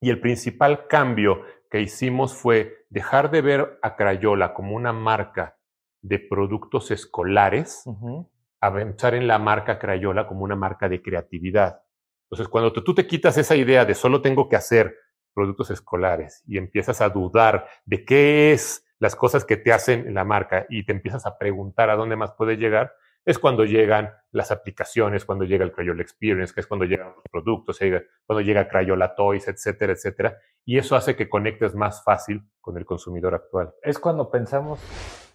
Y 0.00 0.10
el 0.10 0.20
principal 0.20 0.86
cambio 0.86 1.42
que 1.74 1.80
hicimos 1.80 2.34
fue 2.34 2.86
dejar 2.88 3.32
de 3.32 3.42
ver 3.42 3.80
a 3.82 3.96
Crayola 3.96 4.54
como 4.54 4.76
una 4.76 4.92
marca 4.92 5.58
de 6.02 6.20
productos 6.20 6.92
escolares, 6.92 7.82
uh 7.84 7.98
-huh. 7.98 8.28
avanzar 8.60 9.16
en 9.16 9.26
la 9.26 9.40
marca 9.40 9.80
Crayola 9.80 10.28
como 10.28 10.44
una 10.44 10.54
marca 10.54 10.88
de 10.88 11.02
creatividad. 11.02 11.82
Entonces, 12.26 12.46
cuando 12.46 12.72
tú 12.72 12.94
te 12.94 13.08
quitas 13.08 13.38
esa 13.38 13.56
idea 13.56 13.84
de 13.84 13.96
solo 13.96 14.22
tengo 14.22 14.48
que 14.48 14.54
hacer 14.54 14.96
productos 15.34 15.72
escolares 15.72 16.44
y 16.46 16.58
empiezas 16.58 17.00
a 17.00 17.08
dudar 17.08 17.66
de 17.84 18.04
qué 18.04 18.52
es 18.52 18.86
las 19.00 19.16
cosas 19.16 19.44
que 19.44 19.56
te 19.56 19.72
hacen 19.72 20.14
la 20.14 20.24
marca 20.24 20.66
y 20.68 20.86
te 20.86 20.92
empiezas 20.92 21.26
a 21.26 21.36
preguntar 21.38 21.90
a 21.90 21.96
dónde 21.96 22.14
más 22.14 22.34
puedes 22.34 22.56
llegar, 22.56 22.94
es 23.24 23.38
cuando 23.38 23.64
llegan 23.64 24.12
las 24.32 24.50
aplicaciones, 24.50 25.24
cuando 25.24 25.44
llega 25.44 25.64
el 25.64 25.72
Crayola 25.72 26.02
Experience, 26.02 26.52
que 26.52 26.60
es 26.60 26.66
cuando 26.66 26.84
llegan 26.84 27.14
los 27.14 27.24
productos, 27.30 27.78
cuando 28.26 28.42
llega 28.42 28.68
Crayola 28.68 29.14
Toys, 29.14 29.48
etcétera, 29.48 29.92
etcétera. 29.92 30.36
Y 30.64 30.78
eso 30.78 30.96
hace 30.96 31.16
que 31.16 31.28
conectes 31.28 31.74
más 31.74 32.02
fácil 32.04 32.42
con 32.60 32.76
el 32.76 32.84
consumidor 32.84 33.34
actual. 33.34 33.74
Es 33.82 33.98
cuando 33.98 34.30
pensamos, 34.30 34.80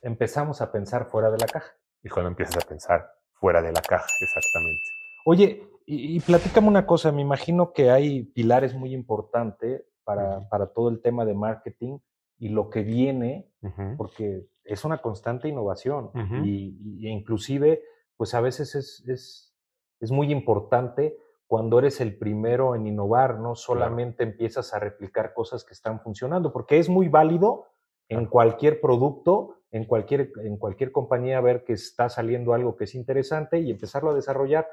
empezamos 0.02 0.62
a 0.62 0.72
pensar 0.72 1.06
fuera 1.06 1.32
de 1.32 1.38
la 1.38 1.48
caja. 1.48 1.72
Y 2.04 2.10
cuando 2.10 2.30
empiezas 2.30 2.64
a 2.64 2.68
pensar 2.68 3.10
fuera 3.34 3.62
de 3.62 3.72
la 3.72 3.82
caja, 3.82 4.08
exactamente. 4.22 4.82
Oye, 5.26 5.64
y, 5.86 6.16
y 6.18 6.20
platícame 6.20 6.68
una 6.68 6.86
cosa, 6.86 7.12
me 7.12 7.22
imagino 7.22 7.74
que 7.74 7.90
hay 7.90 8.24
pilares 8.24 8.74
muy 8.76 8.94
importantes 8.94 9.84
para, 10.04 10.24
uh 10.24 10.42
-huh. 10.42 10.50
para 10.50 10.68
todo 10.68 10.90
el 10.90 11.02
tema 11.02 11.26
de 11.26 11.34
marketing 11.34 12.00
y 12.40 12.50
lo 12.50 12.70
que 12.70 12.82
viene, 12.82 13.52
uh 13.62 13.68
-huh. 13.68 13.98
porque 13.98 14.48
es 14.64 14.86
una 14.86 15.00
constante 15.02 15.48
innovación 15.48 16.06
uh 16.06 16.18
-huh. 16.18 16.46
y, 16.46 16.78
y, 17.00 17.08
inclusive, 17.10 17.84
pues 18.18 18.34
a 18.34 18.42
veces 18.42 18.76
es, 18.76 19.04
es, 19.08 19.56
es 20.00 20.12
muy 20.12 20.32
importante 20.32 21.18
cuando 21.50 21.80
eres 21.80 22.00
el 22.00 22.16
primero 22.16 22.76
en 22.76 22.86
innovar, 22.86 23.40
no 23.40 23.56
solamente 23.56 24.24
empiezas 24.24 24.72
a 24.76 24.80
replicar 24.80 25.34
cosas 25.34 25.66
que 25.66 25.74
están 25.74 26.00
funcionando, 26.00 26.54
porque 26.54 26.78
es 26.78 26.90
muy 26.90 27.08
válido 27.10 27.66
en 28.08 28.28
cualquier 28.28 28.80
producto, 28.80 29.56
en 29.72 29.86
cualquier, 29.86 30.32
en 30.44 30.58
cualquier 30.58 30.92
compañía 30.92 31.42
ver 31.42 31.64
que 31.64 31.74
está 31.74 32.08
saliendo 32.08 32.54
algo 32.54 32.76
que 32.76 32.84
es 32.84 32.94
interesante 32.94 33.60
y 33.60 33.72
empezarlo 33.72 34.12
a 34.12 34.14
desarrollar, 34.14 34.68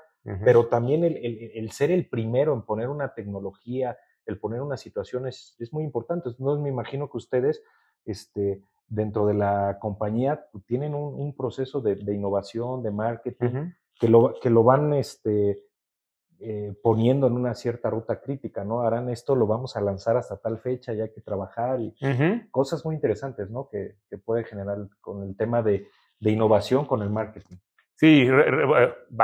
pero 0.44 0.66
también 0.66 1.02
el, 1.04 1.70
ser 1.70 1.90
el 1.90 2.08
primero 2.10 2.52
en 2.52 2.62
poner 2.62 2.90
una 2.90 3.14
tecnología, 3.14 3.96
el 4.26 4.38
poner 4.38 4.60
una 4.60 4.76
situación 4.76 5.26
es, 5.26 5.56
es 5.58 5.72
muy 5.72 5.84
importante. 5.84 6.30
No 6.38 6.58
me 6.58 6.68
imagino 6.68 7.08
que 7.08 7.16
ustedes, 7.16 7.62
este, 8.04 8.60
dentro 8.88 9.26
de 9.26 9.34
la 9.34 9.78
compañía, 9.80 10.46
tienen 10.66 10.94
un, 10.94 11.34
proceso 11.36 11.80
de, 11.80 11.92
innovación, 12.12 12.82
de 12.82 12.90
marketing, 12.90 13.70
que, 13.98 14.08
lo, 14.08 14.34
que 14.40 14.50
lo 14.50 14.62
van 14.62 14.92
este, 14.92 15.62
eh, 16.38 16.74
poniendo 16.82 17.26
en 17.26 17.32
una 17.32 17.54
cierta 17.54 17.88
ruta 17.88 18.20
crítica, 18.20 18.62
¿no? 18.62 18.82
Harán 18.82 19.08
esto, 19.08 19.34
lo 19.34 19.46
vamos 19.46 19.74
a 19.74 19.80
lanzar 19.80 20.18
hasta 20.18 20.36
tal 20.36 20.58
fecha, 20.58 20.92
ya 20.92 21.04
hay 21.04 21.10
que 21.10 21.22
trabajar 21.22 21.80
y 21.80 21.94
cosas 22.50 22.84
muy 22.84 22.94
interesantes, 22.94 23.48
¿no? 23.48 23.68
Que, 23.70 23.94
puede 24.24 24.44
generar 24.44 24.86
con 25.00 25.22
el 25.22 25.36
tema 25.36 25.62
de, 25.62 25.86
innovación 26.20 26.84
con 26.84 27.00
el 27.02 27.10
marketing. 27.10 27.56
Sí, 27.94 28.28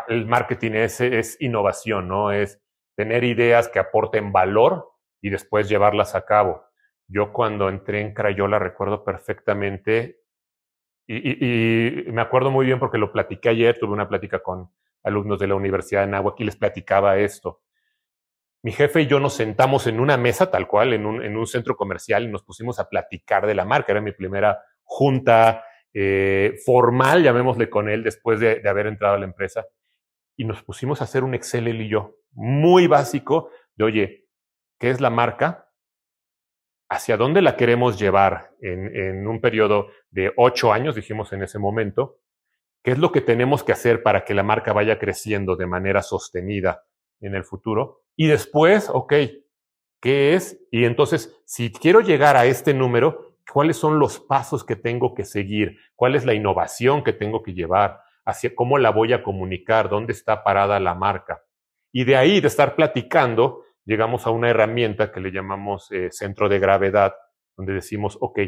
el 0.08 0.26
marketing 0.26 0.72
es, 0.72 1.00
es 1.02 1.36
innovación, 1.40 2.08
¿no? 2.08 2.32
Es 2.32 2.62
tener 2.94 3.24
ideas 3.24 3.68
que 3.68 3.78
aporten 3.78 4.32
valor 4.32 4.91
y 5.22 5.30
después 5.30 5.68
llevarlas 5.68 6.14
a 6.14 6.26
cabo. 6.26 6.64
Yo 7.08 7.32
cuando 7.32 7.68
entré 7.68 8.00
en 8.00 8.12
Crayola 8.12 8.58
recuerdo 8.58 9.04
perfectamente 9.04 10.22
y, 11.06 12.04
me 12.12 12.20
acuerdo 12.20 12.50
muy 12.50 12.66
bien 12.66 12.78
porque 12.78 12.98
lo 12.98 13.12
platiqué 13.12 13.50
ayer, 13.50 13.78
tuve 13.78 13.92
una 13.92 14.08
plática 14.08 14.42
con 14.42 14.70
alumnos 15.02 15.38
de 15.38 15.48
la 15.48 15.54
Universidad 15.54 16.02
de 16.02 16.08
Nahuatl 16.08 16.42
y 16.42 16.46
les 16.46 16.56
platicaba 16.56 17.18
esto. 17.18 17.62
Mi 18.62 18.72
jefe 18.72 19.02
y 19.02 19.06
yo 19.06 19.18
nos 19.18 19.34
sentamos 19.34 19.86
en 19.86 19.98
una 19.98 20.16
mesa 20.16 20.50
tal 20.50 20.68
cual, 20.68 20.92
en 20.92 21.06
un, 21.06 21.22
en 21.22 21.36
un 21.36 21.46
centro 21.46 21.76
comercial 21.76 22.24
y 22.24 22.28
nos 22.28 22.44
pusimos 22.44 22.78
a 22.78 22.88
platicar 22.88 23.46
de 23.46 23.54
la 23.54 23.64
marca. 23.64 23.92
Era 23.92 24.00
mi 24.00 24.12
primera 24.12 24.62
junta 24.84 25.64
eh, 25.92 26.54
formal, 26.64 27.22
llamémosle 27.22 27.68
con 27.68 27.88
él, 27.88 28.04
después 28.04 28.38
de, 28.38 28.60
de, 28.60 28.68
haber 28.68 28.86
entrado 28.86 29.16
a 29.16 29.18
la 29.18 29.24
empresa. 29.24 29.66
Y 30.36 30.44
nos 30.44 30.62
pusimos 30.62 31.00
a 31.00 31.04
hacer 31.04 31.24
un 31.24 31.34
Excel 31.34 31.66
él 31.66 31.82
y 31.82 31.88
yo, 31.88 32.16
muy 32.30 32.86
básico, 32.86 33.50
de, 33.74 33.84
oye, 33.84 34.21
¿qué 34.82 34.90
es 34.90 35.00
la 35.00 35.10
marca? 35.10 35.70
¿Hacia 36.88 37.16
dónde 37.16 37.40
la 37.40 37.56
queremos 37.56 38.00
llevar 38.00 38.50
en, 38.60 39.28
un 39.28 39.40
periodo 39.40 39.86
de 40.10 40.32
ocho 40.36 40.72
años, 40.72 40.96
dijimos 40.96 41.32
en 41.32 41.44
ese 41.44 41.60
momento? 41.60 42.18
¿Qué 42.82 42.90
es 42.90 42.98
lo 42.98 43.12
que 43.12 43.20
tenemos 43.20 43.62
que 43.62 43.70
hacer 43.70 44.02
para 44.02 44.24
que 44.24 44.34
la 44.34 44.42
marca 44.42 44.72
vaya 44.72 44.98
creciendo 44.98 45.54
de 45.54 45.68
manera 45.68 46.02
sostenida 46.02 46.82
en 47.20 47.36
el 47.36 47.44
futuro? 47.44 48.00
Y 48.16 48.26
después, 48.26 48.90
ok, 48.92 49.14
¿qué 50.00 50.34
es? 50.34 50.60
Y 50.72 50.84
entonces, 50.84 51.40
si 51.44 51.70
quiero 51.70 52.00
llegar 52.00 52.36
a 52.36 52.46
este 52.46 52.74
número, 52.74 53.36
¿cuáles 53.52 53.76
son 53.76 54.00
los 54.00 54.18
pasos 54.18 54.64
que 54.64 54.74
tengo 54.74 55.14
que 55.14 55.24
seguir? 55.24 55.78
¿Cuál 55.94 56.16
es 56.16 56.24
la 56.24 56.34
innovación 56.34 57.04
que 57.04 57.12
tengo 57.12 57.44
que 57.44 57.54
llevar? 57.54 58.00
Hacia 58.24 58.52
cómo 58.56 58.78
la 58.78 58.90
voy 58.90 59.12
a 59.12 59.22
comunicar, 59.22 59.88
dónde 59.88 60.12
está 60.12 60.42
parada 60.42 60.80
la 60.80 60.96
marca. 60.96 61.40
Y 61.92 62.02
de 62.02 62.16
ahí, 62.16 62.40
de 62.40 62.48
estar 62.48 62.74
platicando, 62.74 63.62
llegamos 63.84 64.26
a 64.26 64.30
una 64.30 64.50
herramienta 64.50 65.12
que 65.12 65.20
le 65.20 65.32
llamamos 65.32 65.90
eh, 65.90 66.08
centro 66.10 66.48
de 66.48 66.58
gravedad, 66.58 67.14
donde 67.56 67.74
decimos, 67.74 68.18
ok, 68.20 68.38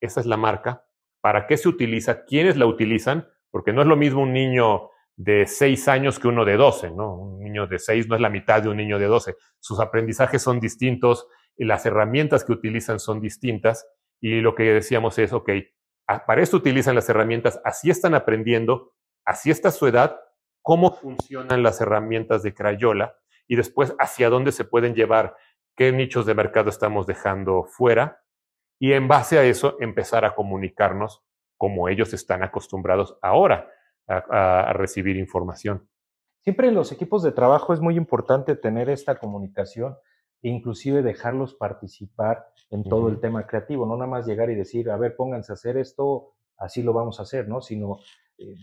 esa 0.00 0.20
es 0.20 0.26
la 0.26 0.36
marca, 0.36 0.84
¿para 1.20 1.46
qué 1.46 1.56
se 1.56 1.68
utiliza? 1.68 2.24
¿Quiénes 2.24 2.56
la 2.56 2.66
utilizan? 2.66 3.26
porque 3.52 3.72
no 3.72 3.82
es 3.82 3.86
lo 3.86 3.96
mismo 3.96 4.22
un 4.22 4.32
niño 4.32 4.88
de 5.14 5.46
6 5.46 5.86
años 5.88 6.18
que 6.18 6.26
uno 6.26 6.44
de 6.44 6.56
12, 6.56 6.90
¿no? 6.90 7.14
Un 7.14 7.40
niño 7.40 7.66
de 7.68 7.78
6 7.78 8.08
no 8.08 8.16
es 8.16 8.20
la 8.20 8.30
mitad 8.30 8.62
de 8.62 8.70
un 8.70 8.78
niño 8.78 8.98
de 8.98 9.06
12. 9.06 9.36
Sus 9.60 9.78
aprendizajes 9.78 10.42
son 10.42 10.58
distintos, 10.58 11.28
y 11.54 11.66
las 11.66 11.84
herramientas 11.84 12.44
que 12.44 12.52
utilizan 12.52 12.98
son 12.98 13.20
distintas 13.20 13.86
y 14.20 14.40
lo 14.40 14.54
que 14.54 14.64
decíamos 14.64 15.18
es, 15.18 15.34
ok, 15.34 15.50
para 16.26 16.42
esto 16.42 16.56
utilizan 16.56 16.94
las 16.94 17.08
herramientas, 17.10 17.60
así 17.62 17.90
están 17.90 18.14
aprendiendo, 18.14 18.94
así 19.26 19.50
está 19.50 19.70
su 19.70 19.86
edad, 19.86 20.18
cómo 20.62 20.94
funcionan 20.94 21.62
las 21.62 21.80
herramientas 21.82 22.42
de 22.42 22.54
Crayola 22.54 23.16
y 23.48 23.56
después 23.56 23.94
hacia 23.98 24.30
dónde 24.30 24.52
se 24.52 24.64
pueden 24.64 24.94
llevar, 24.94 25.36
qué 25.76 25.92
nichos 25.92 26.26
de 26.26 26.34
mercado 26.34 26.70
estamos 26.70 27.06
dejando 27.06 27.64
fuera 27.64 28.22
y 28.78 28.92
en 28.92 29.08
base 29.08 29.38
a 29.38 29.44
eso 29.44 29.76
empezar 29.80 30.24
a 30.24 30.34
comunicarnos 30.34 31.22
como 31.56 31.88
ellos 31.88 32.12
están 32.12 32.42
acostumbrados 32.42 33.16
ahora 33.22 33.70
a, 34.08 34.72
recibir 34.72 35.16
información. 35.16 35.88
Siempre 36.40 36.66
en 36.66 36.74
los 36.74 36.90
equipos 36.90 37.22
de 37.22 37.30
trabajo 37.30 37.72
es 37.72 37.80
muy 37.80 37.96
importante 37.96 38.56
tener 38.56 38.90
esta 38.90 39.20
comunicación 39.20 39.96
e 40.42 40.48
inclusive 40.48 41.02
dejarlos 41.02 41.54
participar 41.54 42.44
en 42.70 42.82
todo 42.82 43.08
el 43.08 43.20
tema 43.20 43.46
creativo, 43.46 43.86
no 43.86 43.96
nada 43.96 44.10
más 44.10 44.26
llegar 44.26 44.50
y 44.50 44.56
decir, 44.56 44.90
a 44.90 44.96
ver, 44.96 45.14
pónganse 45.14 45.52
a 45.52 45.54
hacer 45.54 45.76
esto, 45.76 46.32
así 46.56 46.82
lo 46.82 46.92
vamos 46.92 47.20
a 47.20 47.22
hacer, 47.22 47.46
¿no? 47.46 47.60
Sino 47.60 47.98
eh, 48.38 48.56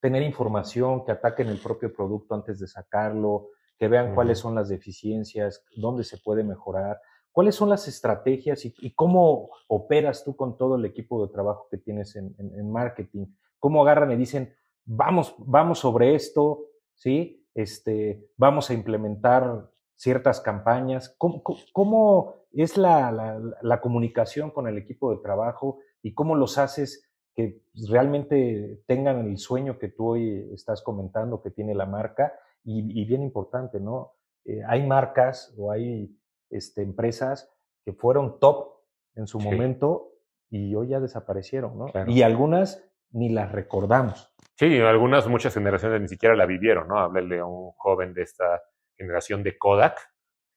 tener 0.00 0.22
información, 0.22 1.04
que 1.04 1.10
ataquen 1.10 1.48
el 1.48 1.58
propio 1.58 1.92
producto 1.92 2.36
antes 2.36 2.60
de 2.60 2.68
sacarlo, 2.68 3.48
que 3.78 3.88
vean 3.88 4.14
cuáles 4.14 4.38
son 4.38 4.54
las 4.54 4.68
deficiencias, 4.68 5.64
dónde 5.76 6.04
se 6.04 6.18
puede 6.18 6.42
mejorar. 6.42 7.00
¿Cuáles 7.30 7.54
son 7.54 7.68
las 7.68 7.86
estrategias 7.86 8.64
y, 8.64 8.94
cómo 8.94 9.50
operas 9.68 10.24
tú 10.24 10.34
con 10.34 10.56
todo 10.56 10.74
el 10.74 10.84
equipo 10.84 11.24
de 11.24 11.32
trabajo 11.32 11.68
que 11.70 11.78
tienes 11.78 12.16
en, 12.16 12.72
marketing? 12.72 13.26
¿Cómo 13.60 13.82
agarran 13.82 14.10
y 14.10 14.16
dicen, 14.16 14.52
vamos, 14.84 15.34
vamos 15.38 15.78
sobre 15.78 16.16
esto, 16.16 16.64
¿sí? 16.96 17.46
Este, 17.54 18.28
vamos 18.36 18.70
a 18.70 18.74
implementar 18.74 19.70
ciertas 19.94 20.40
campañas. 20.40 21.14
¿Cómo, 21.16 22.34
es 22.52 22.76
la, 22.76 23.38
la, 23.62 23.80
comunicación 23.80 24.50
con 24.50 24.66
el 24.66 24.76
equipo 24.76 25.12
de 25.14 25.22
trabajo 25.22 25.78
y 26.02 26.14
cómo 26.14 26.34
los 26.34 26.58
haces 26.58 27.08
que 27.34 27.62
realmente 27.88 28.82
tengan 28.86 29.28
el 29.28 29.38
sueño 29.38 29.78
que 29.78 29.88
tú 29.88 30.08
hoy 30.08 30.50
estás 30.52 30.82
comentando 30.82 31.40
que 31.40 31.50
tiene 31.50 31.74
la 31.76 31.86
marca? 31.86 32.32
Y, 32.64 33.04
bien 33.06 33.22
importante, 33.22 33.80
¿no? 33.80 34.12
Eh, 34.44 34.60
hay 34.66 34.86
marcas 34.86 35.54
o 35.56 35.72
hay 35.72 36.14
este, 36.50 36.82
empresas 36.82 37.50
que 37.84 37.92
fueron 37.92 38.38
top 38.38 38.82
en 39.14 39.26
su 39.26 39.38
momento 39.40 40.12
y 40.50 40.74
hoy 40.74 40.88
ya 40.88 41.00
desaparecieron, 41.00 41.78
¿no? 41.78 41.86
Y 42.06 42.22
algunas 42.22 42.84
ni 43.10 43.30
las 43.30 43.52
recordamos. 43.52 44.32
Sí, 44.56 44.80
algunas, 44.80 45.26
muchas 45.28 45.54
generaciones 45.54 46.00
ni 46.00 46.08
siquiera 46.08 46.34
la 46.34 46.46
vivieron, 46.46 46.88
¿no? 46.88 46.98
Háblele 46.98 47.38
a 47.38 47.46
un 47.46 47.72
joven 47.72 48.12
de 48.12 48.22
esta 48.22 48.62
generación 48.96 49.42
de 49.42 49.56
Kodak. 49.56 49.98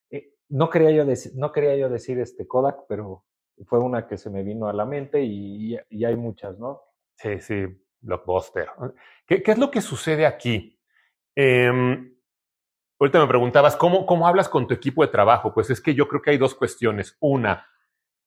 Eh, 0.10 0.34
no, 0.50 0.70
quería 0.70 0.92
yo 0.92 1.06
decir, 1.06 1.34
no 1.36 1.52
quería 1.52 1.76
yo 1.76 1.90
decir 1.90 2.20
este 2.20 2.48
Kodak, 2.48 2.86
pero 2.88 3.26
fue 3.66 3.80
una 3.80 4.08
que 4.08 4.18
se 4.18 4.30
me 4.30 4.44
vino 4.44 4.68
a 4.68 4.74
la 4.74 4.86
mente 4.86 5.24
y, 5.24 5.78
hay 6.04 6.16
muchas, 6.16 6.58
¿no? 6.58 6.82
Sí, 7.16 7.40
sí, 7.40 7.66
Blockbuster. 8.00 8.70
¿Qué, 9.28 9.44
qué 9.44 9.52
es 9.52 9.58
lo 9.58 9.70
que 9.70 9.82
sucede 9.82 10.26
aquí? 10.26 10.81
Eh, 11.36 12.12
Ahorita 13.02 13.20
me 13.20 13.28
preguntabas, 13.28 13.76
¿cómo, 13.78 14.06
¿cómo 14.06 14.28
hablas 14.28 14.48
con 14.48 14.68
tu 14.68 14.76
equipo 14.76 15.02
de 15.02 15.12
trabajo? 15.12 15.56
Pues 15.56 15.72
es 15.72 15.82
que 15.82 15.96
yo 15.96 16.08
creo 16.08 16.22
que 16.22 16.30
hay 16.30 16.38
dos 16.38 16.54
cuestiones. 16.54 17.18
Una, 17.20 17.68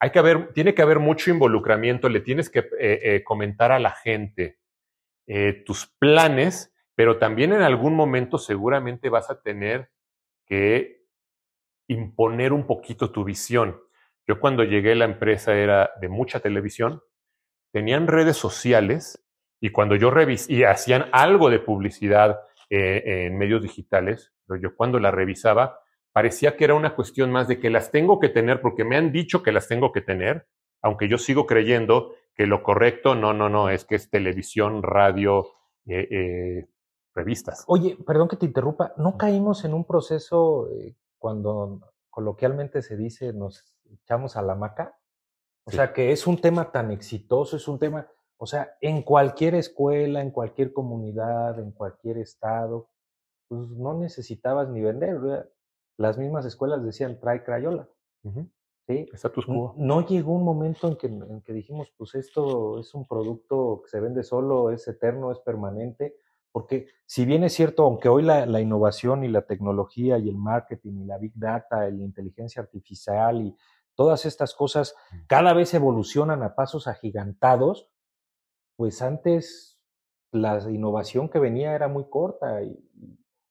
hay 0.00 0.10
que 0.10 0.18
haber, 0.18 0.52
tiene 0.52 0.74
que 0.74 0.82
haber 0.82 0.98
mucho 0.98 1.30
involucramiento, 1.30 2.08
le 2.08 2.18
tienes 2.18 2.50
que 2.50 2.58
eh, 2.58 2.68
eh, 2.80 3.22
comentar 3.22 3.70
a 3.70 3.78
la 3.78 3.92
gente 3.92 4.58
eh, 5.28 5.62
tus 5.64 5.86
planes, 5.86 6.74
pero 6.96 7.18
también 7.18 7.52
en 7.52 7.62
algún 7.62 7.94
momento 7.94 8.36
seguramente 8.36 9.10
vas 9.10 9.30
a 9.30 9.40
tener 9.40 9.92
que 10.44 11.04
imponer 11.86 12.52
un 12.52 12.66
poquito 12.66 13.12
tu 13.12 13.22
visión. 13.22 13.80
Yo 14.26 14.40
cuando 14.40 14.64
llegué 14.64 14.90
a 14.90 14.96
la 14.96 15.04
empresa 15.04 15.54
era 15.54 15.92
de 16.00 16.08
mucha 16.08 16.40
televisión, 16.40 17.00
tenían 17.70 18.08
redes 18.08 18.36
sociales 18.36 19.24
y 19.60 19.70
cuando 19.70 19.94
yo 19.94 20.10
revisé 20.10 20.52
y 20.52 20.64
hacían 20.64 21.08
algo 21.12 21.48
de 21.48 21.60
publicidad 21.60 22.40
en 22.76 23.38
medios 23.38 23.62
digitales, 23.62 24.32
pero 24.46 24.60
yo 24.60 24.76
cuando 24.76 24.98
la 24.98 25.10
revisaba 25.10 25.80
parecía 26.12 26.56
que 26.56 26.64
era 26.64 26.74
una 26.74 26.94
cuestión 26.94 27.32
más 27.32 27.48
de 27.48 27.58
que 27.58 27.70
las 27.70 27.90
tengo 27.90 28.20
que 28.20 28.28
tener 28.28 28.60
porque 28.60 28.84
me 28.84 28.96
han 28.96 29.10
dicho 29.10 29.42
que 29.42 29.52
las 29.52 29.66
tengo 29.66 29.90
que 29.92 30.00
tener, 30.00 30.46
aunque 30.80 31.08
yo 31.08 31.18
sigo 31.18 31.44
creyendo 31.44 32.12
que 32.34 32.46
lo 32.46 32.62
correcto, 32.62 33.14
no, 33.14 33.32
no, 33.32 33.48
no, 33.48 33.68
es 33.68 33.84
que 33.84 33.96
es 33.96 34.10
televisión, 34.10 34.82
radio, 34.82 35.46
eh, 35.86 36.08
eh, 36.10 36.68
revistas. 37.14 37.64
Oye, 37.66 37.96
perdón 38.06 38.28
que 38.28 38.36
te 38.36 38.46
interrumpa, 38.46 38.92
¿no 38.96 39.16
caímos 39.16 39.64
en 39.64 39.74
un 39.74 39.84
proceso 39.84 40.68
eh, 40.70 40.94
cuando 41.18 41.80
coloquialmente 42.10 42.82
se 42.82 42.96
dice 42.96 43.32
nos 43.32 43.76
echamos 43.90 44.36
a 44.36 44.42
la 44.42 44.54
maca? 44.54 44.96
O 45.64 45.70
sea, 45.70 45.92
que 45.92 46.12
es 46.12 46.26
un 46.26 46.40
tema 46.40 46.70
tan 46.70 46.90
exitoso, 46.90 47.56
es 47.56 47.66
un 47.66 47.78
tema, 47.78 48.06
o 48.44 48.46
sea, 48.46 48.76
en 48.82 49.00
cualquier 49.00 49.54
escuela, 49.54 50.20
en 50.20 50.30
cualquier 50.30 50.74
comunidad, 50.74 51.58
en 51.58 51.72
cualquier 51.72 52.18
estado, 52.18 52.90
pues 53.48 53.70
no 53.70 53.94
necesitabas 53.94 54.68
ni 54.68 54.82
vender. 54.82 55.50
Las 55.96 56.18
mismas 56.18 56.44
escuelas 56.44 56.84
decían, 56.84 57.18
trae 57.18 57.42
Crayola. 57.42 57.88
¿sí? 58.86 59.08
No, 59.78 60.06
llegó 60.06 60.34
un 60.34 60.44
momento 60.44 60.88
en 60.88 60.96
que, 60.96 61.06
en 61.06 61.40
que 61.40 61.54
dijimos, 61.54 61.90
pues 61.96 62.14
esto 62.16 62.78
es 62.80 62.94
un 62.94 63.06
producto 63.06 63.80
que 63.82 63.88
se 63.88 64.00
vende 64.00 64.22
solo, 64.22 64.70
es 64.70 64.86
eterno, 64.88 65.32
es 65.32 65.38
permanente. 65.38 66.14
Porque 66.52 66.88
si 67.06 67.24
bien 67.24 67.44
es 67.44 67.54
cierto, 67.54 67.84
aunque 67.84 68.10
hoy 68.10 68.24
la, 68.24 68.44
la 68.44 68.60
innovación 68.60 69.24
y 69.24 69.28
la 69.28 69.46
tecnología 69.46 70.18
y 70.18 70.28
el 70.28 70.36
marketing 70.36 71.00
y 71.00 71.06
la 71.06 71.16
big 71.16 71.32
data 71.34 71.88
y 71.88 71.96
la 71.96 72.04
inteligencia 72.04 72.60
artificial 72.60 73.40
y 73.40 73.56
todas 73.94 74.26
estas 74.26 74.54
cosas 74.54 74.94
cada 75.28 75.54
vez 75.54 75.72
evolucionan 75.72 76.42
a 76.42 76.54
pasos 76.54 76.88
agigantados, 76.88 77.88
pues 78.76 79.02
antes 79.02 79.80
la 80.32 80.58
innovación 80.70 81.28
que 81.28 81.38
venía 81.38 81.74
era 81.74 81.88
muy 81.88 82.08
corta 82.08 82.62
y, 82.62 82.76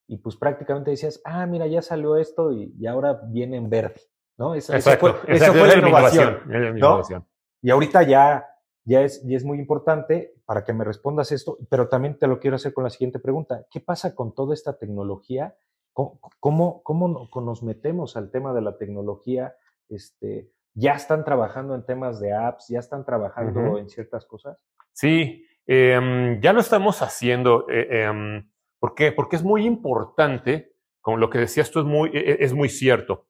y 0.06 0.18
pues 0.18 0.36
prácticamente 0.36 0.90
decías, 0.90 1.20
ah, 1.24 1.46
mira, 1.46 1.66
ya 1.66 1.82
salió 1.82 2.16
esto 2.16 2.52
y, 2.52 2.74
y 2.78 2.86
ahora 2.86 3.20
viene 3.24 3.56
en 3.56 3.70
verde, 3.70 4.02
¿no? 4.36 4.54
Esa, 4.54 4.76
exacto, 4.76 5.08
eso 5.08 5.18
fue, 5.18 5.34
eso 5.34 5.52
fue 5.52 5.68
la 5.68 5.78
innovación. 5.78 6.28
innovación, 6.44 6.62
¿no? 6.62 6.76
innovación. 6.76 7.26
Y 7.62 7.70
ahorita 7.70 8.02
ya, 8.02 8.46
ya, 8.84 9.02
es, 9.02 9.22
ya 9.22 9.36
es 9.36 9.44
muy 9.44 9.58
importante 9.58 10.34
para 10.44 10.62
que 10.64 10.74
me 10.74 10.84
respondas 10.84 11.32
esto, 11.32 11.56
pero 11.70 11.88
también 11.88 12.18
te 12.18 12.26
lo 12.26 12.38
quiero 12.38 12.56
hacer 12.56 12.74
con 12.74 12.84
la 12.84 12.90
siguiente 12.90 13.18
pregunta. 13.18 13.66
¿Qué 13.70 13.80
pasa 13.80 14.14
con 14.14 14.34
toda 14.34 14.52
esta 14.52 14.76
tecnología? 14.76 15.56
¿Cómo, 15.94 16.20
cómo, 16.40 16.82
cómo 16.82 17.28
nos 17.42 17.62
metemos 17.62 18.16
al 18.16 18.30
tema 18.30 18.52
de 18.52 18.60
la 18.60 18.76
tecnología? 18.76 19.56
Este, 19.88 20.50
¿Ya 20.74 20.94
están 20.94 21.24
trabajando 21.24 21.74
en 21.74 21.86
temas 21.86 22.20
de 22.20 22.34
apps? 22.34 22.68
¿Ya 22.68 22.80
están 22.80 23.04
trabajando 23.04 23.60
uh 23.60 23.64
-huh. 23.64 23.80
en 23.80 23.88
ciertas 23.88 24.26
cosas? 24.26 24.66
Sí, 24.94 25.44
eh, 25.66 26.38
ya 26.40 26.52
lo 26.52 26.60
estamos 26.60 27.02
haciendo. 27.02 27.66
Eh, 27.68 27.88
eh, 27.90 28.44
¿Por 28.78 28.94
qué? 28.94 29.12
Porque 29.12 29.36
es 29.36 29.42
muy 29.42 29.66
importante, 29.66 30.76
como 31.00 31.16
lo 31.16 31.28
que 31.28 31.38
decías 31.38 31.70
tú 31.70 31.80
es 31.80 31.84
muy, 31.84 32.10
es 32.14 32.52
muy 32.54 32.68
cierto. 32.68 33.28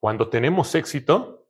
Cuando 0.00 0.28
tenemos 0.28 0.74
éxito, 0.74 1.48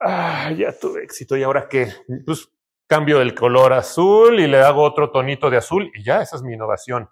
ah, 0.00 0.52
ya 0.56 0.78
tuve 0.78 1.02
éxito 1.02 1.36
y 1.36 1.42
ahora 1.42 1.68
qué, 1.68 1.88
pues 2.26 2.48
cambio 2.86 3.20
el 3.20 3.34
color 3.34 3.72
azul 3.72 4.38
y 4.38 4.46
le 4.46 4.58
hago 4.58 4.82
otro 4.82 5.10
tonito 5.10 5.50
de 5.50 5.56
azul 5.56 5.90
y 5.94 6.04
ya, 6.04 6.22
esa 6.22 6.36
es 6.36 6.42
mi 6.42 6.54
innovación. 6.54 7.08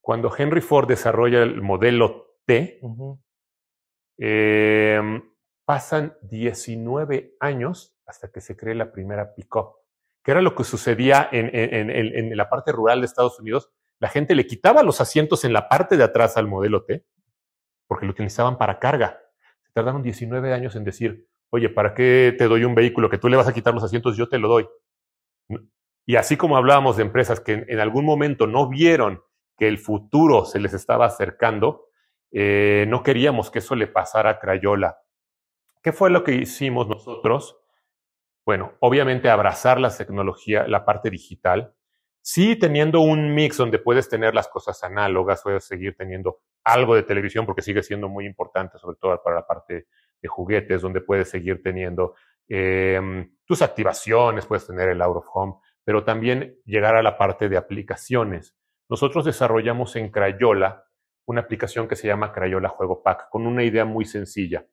Cuando 0.00 0.34
Henry 0.36 0.60
Ford 0.60 0.88
desarrolla 0.88 1.42
el 1.42 1.60
modelo 1.62 2.38
T, 2.46 2.78
uh 2.82 2.96
-huh. 2.96 3.20
eh, 4.18 5.22
pasan 5.70 6.16
19 6.22 7.36
años 7.38 7.94
hasta 8.04 8.32
que 8.32 8.40
se 8.40 8.56
cree 8.56 8.74
la 8.74 8.90
primera 8.90 9.36
pick-up, 9.36 9.76
que 10.24 10.32
era 10.32 10.42
lo 10.42 10.56
que 10.56 10.64
sucedía 10.64 11.28
en, 11.30 11.48
en, 11.54 11.90
en, 11.90 12.36
la 12.36 12.50
parte 12.50 12.72
rural 12.72 12.98
de 12.98 13.06
Estados 13.06 13.38
Unidos. 13.38 13.70
La 14.00 14.08
gente 14.08 14.34
le 14.34 14.48
quitaba 14.48 14.82
los 14.82 15.00
asientos 15.00 15.44
en 15.44 15.52
la 15.52 15.68
parte 15.68 15.96
de 15.96 16.02
atrás 16.02 16.36
al 16.36 16.48
modelo 16.48 16.82
T 16.82 17.06
porque 17.86 18.04
lo 18.04 18.10
utilizaban 18.10 18.58
para 18.58 18.80
carga. 18.80 19.20
Se 19.62 19.70
tardaron 19.72 20.02
19 20.02 20.52
años 20.52 20.74
en 20.74 20.82
decir, 20.82 21.28
oye, 21.50 21.68
¿para 21.68 21.94
qué 21.94 22.34
te 22.36 22.48
doy 22.48 22.64
un 22.64 22.74
vehículo 22.74 23.08
que 23.08 23.18
tú 23.18 23.28
le 23.28 23.36
vas 23.36 23.46
a 23.46 23.54
quitar 23.54 23.72
los 23.72 23.84
asientos? 23.84 24.16
Yo 24.16 24.28
te 24.28 24.38
lo 24.40 24.48
doy. 24.48 24.68
Y 26.04 26.16
así 26.16 26.36
como 26.36 26.56
hablábamos 26.56 26.96
de 26.96 27.04
empresas 27.04 27.38
que 27.38 27.64
en, 27.68 27.78
algún 27.78 28.04
momento 28.04 28.48
no 28.48 28.68
vieron 28.68 29.22
que 29.56 29.68
el 29.68 29.78
futuro 29.78 30.46
se 30.46 30.58
les 30.58 30.74
estaba 30.74 31.06
acercando, 31.06 31.84
eh, 32.32 32.86
no 32.88 33.04
queríamos 33.04 33.52
que 33.52 33.60
eso 33.60 33.76
le 33.76 33.86
pasara 33.86 34.30
a 34.30 34.40
Crayola. 34.40 34.98
¿Qué 35.82 35.92
fue 35.92 36.10
lo 36.10 36.24
que 36.24 36.34
hicimos 36.34 36.88
nosotros? 36.88 37.58
Bueno, 38.44 38.72
obviamente 38.80 39.30
abrazar 39.30 39.80
la 39.80 39.96
tecnología, 39.96 40.66
la 40.68 40.84
parte 40.84 41.08
digital, 41.08 41.74
sí 42.20 42.56
teniendo 42.56 43.00
un 43.00 43.34
mix 43.34 43.56
donde 43.56 43.78
puedes 43.78 44.08
tener 44.08 44.34
las 44.34 44.48
cosas 44.48 44.82
análogas, 44.84 45.42
puedes 45.42 45.64
seguir 45.64 45.96
teniendo 45.96 46.40
algo 46.64 46.94
de 46.94 47.02
televisión 47.02 47.46
porque 47.46 47.62
sigue 47.62 47.82
siendo 47.82 48.08
muy 48.08 48.26
importante, 48.26 48.78
sobre 48.78 48.98
todo 49.00 49.22
para 49.22 49.36
la 49.36 49.46
parte 49.46 49.86
de 50.20 50.28
juguetes, 50.28 50.82
donde 50.82 51.00
puedes 51.00 51.30
seguir 51.30 51.62
teniendo 51.62 52.14
eh, 52.48 53.28
tus 53.44 53.62
activaciones, 53.62 54.46
puedes 54.46 54.66
tener 54.66 54.90
el 54.90 55.00
out 55.00 55.16
of 55.16 55.26
home, 55.32 55.54
pero 55.84 56.04
también 56.04 56.58
llegar 56.64 56.96
a 56.96 57.02
la 57.02 57.16
parte 57.16 57.48
de 57.48 57.56
aplicaciones. 57.56 58.54
Nosotros 58.88 59.24
desarrollamos 59.24 59.96
en 59.96 60.10
Crayola 60.10 60.84
una 61.24 61.42
aplicación 61.42 61.88
que 61.88 61.96
se 61.96 62.08
llama 62.08 62.32
Crayola 62.32 62.68
Juego 62.68 63.02
Pack, 63.02 63.28
con 63.30 63.46
una 63.46 63.62
idea 63.62 63.84
muy 63.84 64.04
sencilla. 64.04 64.66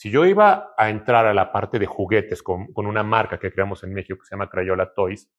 Si 0.00 0.10
yo 0.10 0.24
iba 0.24 0.72
a 0.78 0.88
entrar 0.88 1.26
a 1.26 1.34
la 1.34 1.52
parte 1.52 1.78
de 1.78 1.84
juguetes 1.84 2.42
con, 2.42 2.72
con 2.72 2.86
una 2.86 3.02
marca 3.02 3.38
que 3.38 3.52
creamos 3.52 3.84
en 3.84 3.92
México 3.92 4.18
que 4.18 4.24
se 4.24 4.34
llama 4.34 4.48
Crayola 4.48 4.94
Toys, 4.94 5.30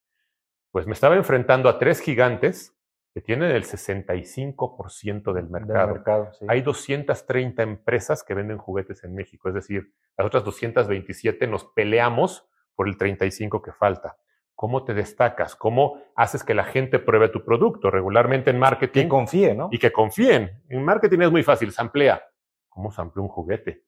pues 0.70 0.86
me 0.86 0.94
estaba 0.94 1.16
enfrentando 1.16 1.68
a 1.68 1.80
tres 1.80 2.00
gigantes 2.00 2.78
que 3.12 3.22
tienen 3.22 3.50
el 3.50 3.64
65% 3.64 5.34
del 5.34 5.50
mercado. 5.50 5.88
Del 5.88 5.96
mercado 5.96 6.32
sí. 6.34 6.46
Hay 6.48 6.62
230 6.62 7.64
empresas 7.64 8.24
que 8.24 8.36
venden 8.36 8.60
juguetes 8.60 9.04
en 9.04 9.16
México, 9.16 9.50
es 9.50 9.56
decir, 9.56 9.96
las 10.16 10.28
otras 10.28 10.44
227 10.44 11.48
nos 11.48 11.66
peleamos 11.66 12.48
por 12.76 12.88
el 12.88 12.98
35 12.98 13.64
que 13.64 13.72
falta. 13.72 14.20
¿Cómo 14.54 14.84
te 14.84 14.94
destacas? 14.94 15.56
¿Cómo 15.56 16.04
haces 16.16 16.44
que 16.44 16.54
la 16.54 16.66
gente 16.66 17.00
pruebe 17.00 17.30
tu 17.30 17.44
producto? 17.44 17.90
Regularmente 17.90 18.52
en 18.52 18.60
marketing. 18.60 19.06
Que 19.06 19.10
confíe, 19.10 19.56
¿no? 19.56 19.70
Y 19.72 19.80
que 19.80 19.92
confíen. 19.92 20.62
En 20.70 20.86
marketing 20.86 21.22
es 21.22 21.32
muy 21.32 21.42
fácil, 21.42 21.72
samplea. 21.72 22.22
¿Cómo 22.70 22.92
samplea 22.92 23.24
un 23.24 23.30
juguete? 23.30 23.86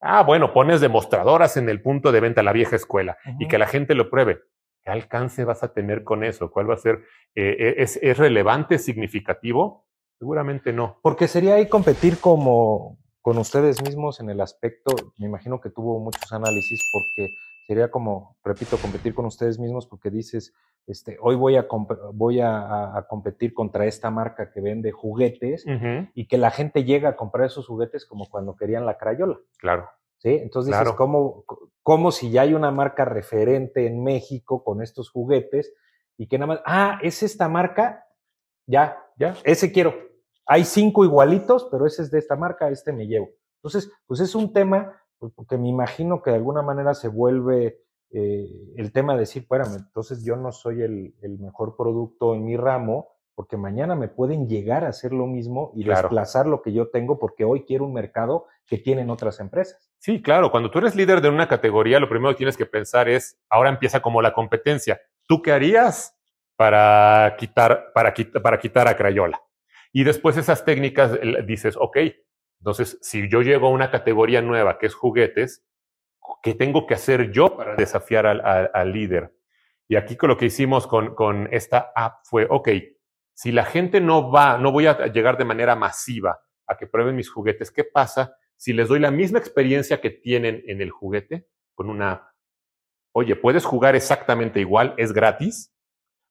Ah, 0.00 0.22
bueno, 0.22 0.52
pones 0.52 0.80
demostradoras 0.80 1.56
en 1.56 1.68
el 1.68 1.82
punto 1.82 2.12
de 2.12 2.20
venta 2.20 2.42
la 2.42 2.52
vieja 2.52 2.76
escuela 2.76 3.18
uh 3.24 3.30
-huh. 3.30 3.36
y 3.40 3.48
que 3.48 3.58
la 3.58 3.66
gente 3.66 3.94
lo 3.94 4.10
pruebe. 4.10 4.40
¿Qué 4.84 4.90
alcance 4.90 5.44
vas 5.44 5.62
a 5.62 5.72
tener 5.72 6.04
con 6.04 6.22
eso? 6.24 6.50
¿Cuál 6.50 6.70
va 6.70 6.74
a 6.74 6.78
ser? 6.78 7.02
Eh, 7.34 7.74
¿es, 7.78 7.98
¿Es 8.02 8.16
relevante, 8.16 8.78
significativo? 8.78 9.86
Seguramente 10.18 10.72
no. 10.72 10.98
Porque 11.02 11.28
sería 11.28 11.54
ahí 11.54 11.68
competir 11.68 12.18
como 12.18 12.98
con 13.20 13.38
ustedes 13.38 13.82
mismos 13.82 14.20
en 14.20 14.30
el 14.30 14.40
aspecto, 14.40 14.94
me 15.18 15.26
imagino 15.26 15.60
que 15.60 15.70
tuvo 15.70 16.00
muchos 16.00 16.32
análisis, 16.32 16.80
porque 16.92 17.28
sería 17.66 17.90
como, 17.90 18.38
repito, 18.42 18.78
competir 18.78 19.12
con 19.14 19.26
ustedes 19.26 19.58
mismos 19.58 19.86
porque 19.86 20.10
dices, 20.10 20.54
este, 20.88 21.18
hoy 21.20 21.36
voy 21.36 21.56
a, 21.56 21.66
voy 22.14 22.40
a, 22.40 22.96
a 22.96 23.06
competir 23.06 23.52
contra 23.52 23.84
esta 23.84 24.10
marca 24.10 24.50
que 24.50 24.60
vende 24.62 24.90
juguetes 24.90 25.66
uh 25.66 25.70
-huh. 25.70 26.10
y 26.14 26.26
que 26.26 26.38
la 26.38 26.50
gente 26.50 26.84
llega 26.84 27.10
a 27.10 27.16
comprar 27.16 27.46
esos 27.46 27.66
juguetes 27.66 28.06
como 28.06 28.28
cuando 28.28 28.56
querían 28.56 28.86
la 28.86 28.96
crayola. 28.96 29.38
Claro. 29.58 29.88
¿Sí? 30.16 30.30
Entonces 30.30 30.72
dices, 30.72 30.82
claro. 30.82 30.96
¿cómo, 30.96 31.44
¿cómo 31.82 32.10
si 32.10 32.30
ya 32.30 32.42
hay 32.42 32.54
una 32.54 32.70
marca 32.70 33.04
referente 33.04 33.86
en 33.86 34.02
México 34.02 34.64
con 34.64 34.82
estos 34.82 35.10
juguetes 35.10 35.72
y 36.16 36.26
que 36.26 36.38
nada 36.38 36.54
más, 36.54 36.62
ah, 36.64 36.98
es 37.02 37.22
esta 37.22 37.48
marca, 37.48 38.06
ya, 38.66 38.98
ya, 39.16 39.36
ese 39.44 39.70
quiero. 39.70 39.94
Hay 40.46 40.64
cinco 40.64 41.04
igualitos, 41.04 41.68
pero 41.70 41.86
ese 41.86 42.02
es 42.02 42.10
de 42.10 42.18
esta 42.18 42.34
marca, 42.34 42.70
este 42.70 42.92
me 42.92 43.06
llevo. 43.06 43.28
Entonces, 43.58 43.92
pues 44.06 44.20
es 44.20 44.34
un 44.34 44.52
tema 44.52 45.00
pues, 45.18 45.32
que 45.48 45.58
me 45.58 45.68
imagino 45.68 46.22
que 46.22 46.30
de 46.30 46.36
alguna 46.36 46.62
manera 46.62 46.94
se 46.94 47.08
vuelve 47.08 47.82
eh, 48.10 48.48
el 48.76 48.92
tema 48.92 49.14
de 49.14 49.20
decir, 49.20 49.42
espérame, 49.42 49.76
entonces 49.76 50.24
yo 50.24 50.36
no 50.36 50.52
soy 50.52 50.82
el, 50.82 51.14
el, 51.20 51.38
mejor 51.38 51.76
producto 51.76 52.34
en 52.34 52.44
mi 52.44 52.56
ramo, 52.56 53.08
porque 53.34 53.56
mañana 53.56 53.94
me 53.94 54.08
pueden 54.08 54.48
llegar 54.48 54.84
a 54.84 54.88
hacer 54.88 55.12
lo 55.12 55.26
mismo 55.26 55.72
y 55.74 55.84
claro. 55.84 56.02
desplazar 56.02 56.46
lo 56.46 56.62
que 56.62 56.72
yo 56.72 56.88
tengo, 56.88 57.18
porque 57.18 57.44
hoy 57.44 57.64
quiero 57.64 57.84
un 57.84 57.92
mercado 57.92 58.46
que 58.66 58.78
tienen 58.78 59.10
otras 59.10 59.40
empresas. 59.40 59.90
Sí, 59.98 60.22
claro, 60.22 60.50
cuando 60.50 60.70
tú 60.70 60.78
eres 60.78 60.96
líder 60.96 61.20
de 61.20 61.28
una 61.28 61.48
categoría, 61.48 62.00
lo 62.00 62.08
primero 62.08 62.32
que 62.32 62.38
tienes 62.38 62.56
que 62.56 62.66
pensar 62.66 63.08
es, 63.08 63.38
ahora 63.48 63.70
empieza 63.70 64.00
como 64.00 64.22
la 64.22 64.32
competencia. 64.32 65.00
¿Tú 65.26 65.42
qué 65.42 65.52
harías 65.52 66.16
para 66.56 67.36
quitar, 67.38 67.92
para, 67.92 68.14
para 68.42 68.58
quitar 68.58 68.88
a 68.88 68.96
Crayola? 68.96 69.40
Y 69.92 70.04
después 70.04 70.36
esas 70.36 70.64
técnicas 70.64 71.18
dices, 71.46 71.76
ok, 71.78 71.98
entonces 72.60 72.98
si 73.02 73.28
yo 73.28 73.42
llego 73.42 73.68
a 73.68 73.70
una 73.70 73.90
categoría 73.90 74.42
nueva 74.42 74.78
que 74.78 74.86
es 74.86 74.94
juguetes, 74.94 75.64
¿qué 76.42 76.54
tengo 76.54 76.86
que 76.86 76.94
hacer 76.94 77.30
yo 77.30 77.56
para 77.56 77.74
desafiar 77.76 78.26
al, 78.26 78.92
líder? 78.92 79.34
Y 79.88 79.96
aquí 79.96 80.16
con 80.16 80.28
lo 80.28 80.36
que 80.36 80.46
hicimos 80.46 80.86
con, 80.86 81.14
con 81.14 81.48
esta 81.52 81.92
app 81.94 82.20
fue, 82.24 82.46
ok, 82.48 82.68
si 83.34 83.52
la 83.52 83.64
gente 83.64 84.00
no 84.00 84.30
va, 84.30 84.58
no 84.58 84.72
voy 84.72 84.86
a 84.86 85.06
llegar 85.06 85.38
de 85.38 85.44
manera 85.44 85.76
masiva 85.76 86.40
a 86.66 86.76
que 86.76 86.86
prueben 86.86 87.16
mis 87.16 87.30
juguetes, 87.30 87.70
¿qué 87.70 87.84
pasa 87.84 88.36
si 88.56 88.72
les 88.72 88.88
doy 88.88 88.98
la 88.98 89.10
misma 89.10 89.38
experiencia 89.38 90.00
que 90.00 90.10
tienen 90.10 90.62
en 90.66 90.80
el 90.80 90.90
juguete 90.90 91.46
con 91.74 91.88
una 91.88 92.12
app? 92.12 92.28
Oye, 93.12 93.36
puedes 93.36 93.64
jugar 93.64 93.96
exactamente 93.96 94.60
igual, 94.60 94.94
es 94.96 95.12
gratis, 95.12 95.74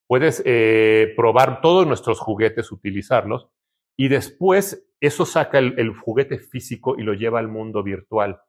puedes 0.08 0.41
eh, 0.46 1.13
probar 1.15 1.62
todos 1.62 1.88
nuestros 1.88 2.20
juguetes, 2.20 2.72
utilizarlos, 2.72 3.50
y 3.98 4.08
después 4.10 4.88
eso 5.00 5.26
saca 5.26 5.60
el, 5.60 5.93
juguete 5.96 6.39
físico 6.39 6.96
y 6.98 7.04
lo 7.04 7.13
lleva 7.13 7.39
al 7.39 7.48
mundo 7.48 7.84
virtual. 7.84 8.41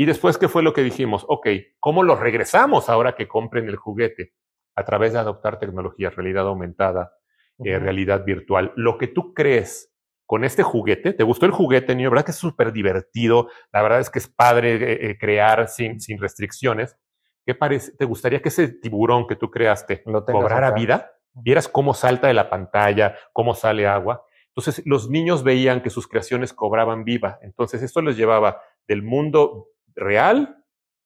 Y 0.00 0.06
después, 0.06 0.38
¿qué 0.38 0.46
fue 0.46 0.62
lo 0.62 0.72
que 0.72 0.84
dijimos? 0.84 1.26
Ok, 1.28 1.48
¿cómo 1.80 2.04
lo 2.04 2.14
regresamos 2.14 2.88
ahora 2.88 3.16
que 3.16 3.26
compren 3.26 3.68
el 3.68 3.74
juguete? 3.74 4.32
A 4.76 4.84
través 4.84 5.12
de 5.12 5.18
adoptar 5.18 5.58
tecnología, 5.58 6.08
realidad 6.10 6.46
aumentada, 6.46 7.14
uh 7.56 7.64
-huh. 7.64 7.68
eh, 7.68 7.78
realidad 7.80 8.24
virtual. 8.24 8.72
Lo 8.76 8.96
que 8.96 9.08
tú 9.08 9.34
crees 9.34 9.92
con 10.24 10.44
este 10.44 10.62
juguete, 10.62 11.14
¿te 11.14 11.24
gustó 11.24 11.46
el 11.46 11.52
juguete, 11.52 11.96
niño? 11.96 12.10
¿Verdad 12.10 12.26
que 12.26 12.30
es 12.30 12.36
súper 12.36 12.72
divertido? 12.72 13.48
La 13.72 13.82
verdad 13.82 13.98
es 13.98 14.08
que 14.08 14.20
es 14.20 14.28
padre 14.28 14.76
eh, 14.76 15.10
eh, 15.10 15.18
crear 15.18 15.66
sin, 15.68 16.00
sin 16.00 16.20
restricciones. 16.20 16.96
¿Qué 17.44 17.56
parece? 17.56 17.96
¿Te 17.96 18.04
gustaría 18.04 18.40
que 18.40 18.50
ese 18.50 18.68
tiburón 18.68 19.26
que 19.26 19.34
tú 19.34 19.50
creaste 19.50 20.04
cobrara 20.04 20.68
acá. 20.68 20.76
vida? 20.76 21.10
Vieras 21.32 21.66
cómo 21.66 21.92
salta 21.92 22.28
de 22.28 22.34
la 22.34 22.48
pantalla, 22.48 23.16
cómo 23.32 23.56
sale 23.56 23.88
agua. 23.88 24.22
Entonces, 24.54 24.86
los 24.86 25.10
niños 25.10 25.42
veían 25.42 25.82
que 25.82 25.90
sus 25.90 26.06
creaciones 26.06 26.52
cobraban 26.52 27.02
viva. 27.02 27.40
Entonces, 27.42 27.82
esto 27.82 28.00
les 28.00 28.16
llevaba 28.16 28.60
del 28.86 29.02
mundo 29.02 29.70
real 29.98 30.64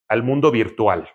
al 0.09 0.22
mundo 0.22 0.50
virtual. 0.50 1.09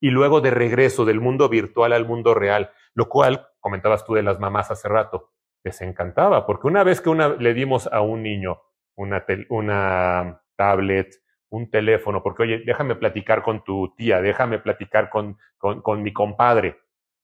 Y 0.00 0.10
luego 0.10 0.40
de 0.40 0.50
regreso 0.50 1.04
del 1.04 1.20
mundo 1.20 1.48
virtual 1.48 1.92
al 1.92 2.06
mundo 2.06 2.34
real. 2.34 2.70
lo 2.94 3.08
cual 3.08 3.46
comentabas 3.60 4.04
tú 4.04 4.14
de 4.14 4.22
las 4.22 4.40
mamás 4.40 4.70
hace 4.70 4.88
rato, 4.88 5.30
les 5.62 5.80
encantaba, 5.80 6.46
porque 6.46 6.66
una 6.66 6.82
vez 6.82 7.00
que 7.00 7.10
una, 7.10 7.28
le 7.28 7.54
dimos 7.54 7.86
a 7.86 8.00
un 8.00 8.22
niño 8.22 8.60
una, 8.96 9.24
una 9.48 10.42
tablet, 10.56 11.14
un 11.50 11.70
teléfono, 11.70 12.22
porque 12.22 12.42
oye, 12.42 12.62
déjame 12.64 12.94
platicar 12.94 13.42
con 13.42 13.64
tu 13.64 13.94
tía, 13.96 14.20
déjame 14.20 14.58
platicar 14.58 15.10
con, 15.10 15.38
con, 15.58 15.82
con 15.82 16.02
mi 16.02 16.12
compadre. 16.12 16.78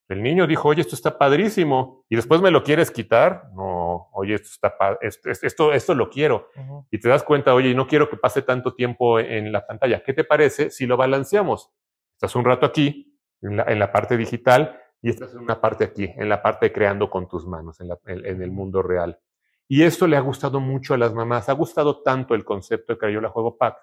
El 0.09 0.23
niño 0.23 0.47
dijo, 0.47 0.69
oye, 0.69 0.83
esto 0.83 0.95
está 0.95 1.19
padrísimo, 1.19 2.05
y 2.09 2.17
después 2.17 2.41
me 2.41 2.53
lo 2.53 2.63
quieres 2.63 2.91
quitar. 2.91 3.51
No, 3.55 4.09
oye, 4.13 4.35
esto 4.35 4.49
está 4.53 4.99
esto, 5.01 5.31
esto, 5.31 5.73
esto, 5.73 5.95
lo 5.95 6.09
quiero. 6.11 6.49
Y 6.91 7.01
te 7.01 7.09
das 7.09 7.25
cuenta, 7.25 7.55
oye, 7.55 7.75
no 7.75 7.89
quiero 7.89 8.09
que 8.09 8.17
pase 8.17 8.43
tanto 8.43 8.75
tiempo 8.75 9.19
en 9.19 9.51
la 9.51 9.67
pantalla. 9.67 10.03
¿Qué 10.05 10.13
te 10.13 10.23
parece 10.23 10.71
si 10.71 10.87
lo 10.87 10.97
balanceamos? 10.97 11.73
Estás 12.13 12.37
un 12.37 12.45
rato 12.45 12.67
aquí, 12.67 13.19
en 13.43 13.57
la, 13.57 13.65
en 13.65 13.79
la 13.79 13.93
parte 13.93 14.17
digital, 14.17 14.81
y 15.03 15.11
estás 15.11 15.33
en 15.35 15.41
una 15.41 15.61
parte 15.61 15.85
aquí, 15.85 16.13
en 16.17 16.29
la 16.29 16.43
parte 16.43 16.73
creando 16.73 17.11
con 17.11 17.29
tus 17.29 17.47
manos, 17.47 17.81
en, 17.81 17.89
la, 17.89 17.99
en, 18.07 18.43
el 18.43 18.51
mundo 18.51 18.83
real. 18.83 19.21
Y 19.69 19.83
esto 19.83 20.07
le 20.07 20.17
ha 20.17 20.21
gustado 20.21 20.61
mucho 20.61 20.95
a 20.95 20.99
las 20.99 21.13
mamás. 21.13 21.49
Ha 21.49 21.53
gustado 21.53 22.03
tanto 22.03 22.35
el 22.35 22.45
concepto 22.45 22.93
de 22.93 22.99
Crayola 22.99 23.29
Juego 23.29 23.57
Pack 23.59 23.77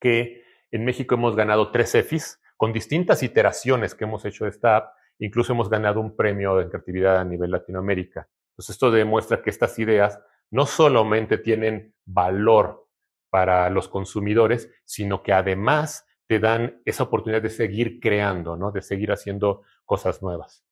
que 0.00 0.42
en 0.70 0.84
México 0.84 1.14
hemos 1.14 1.36
ganado 1.36 1.70
tres 1.70 1.94
EFIs 1.94 2.40
con 2.56 2.72
distintas 2.72 3.22
iteraciones 3.22 3.94
que 3.94 4.04
hemos 4.04 4.24
hecho 4.24 4.44
de 4.44 4.50
esta 4.50 4.76
app. 4.76 4.94
Incluso 5.20 5.52
hemos 5.52 5.68
ganado 5.68 6.00
un 6.00 6.16
premio 6.16 6.56
de 6.56 6.68
creatividad 6.68 7.18
a 7.18 7.24
nivel 7.24 7.50
Latinoamérica. 7.52 8.28
Entonces 8.52 8.74
esto 8.74 8.90
demuestra 8.90 9.42
que 9.42 9.50
estas 9.50 9.78
ideas 9.78 10.20
no 10.50 10.66
solamente 10.66 11.38
tienen 11.38 11.94
valor 12.04 12.88
para 13.30 13.70
los 13.70 13.88
consumidores, 13.88 14.70
sino 14.84 15.22
que 15.22 15.32
además 15.32 16.06
te 16.26 16.40
dan 16.40 16.80
esa 16.84 17.04
oportunidad 17.04 17.42
de 17.42 17.50
seguir 17.50 18.00
creando, 18.00 18.56
¿no? 18.56 18.72
De 18.72 18.82
seguir 18.82 19.12
haciendo 19.12 19.62
cosas 19.84 20.22
nuevas. 20.22 20.64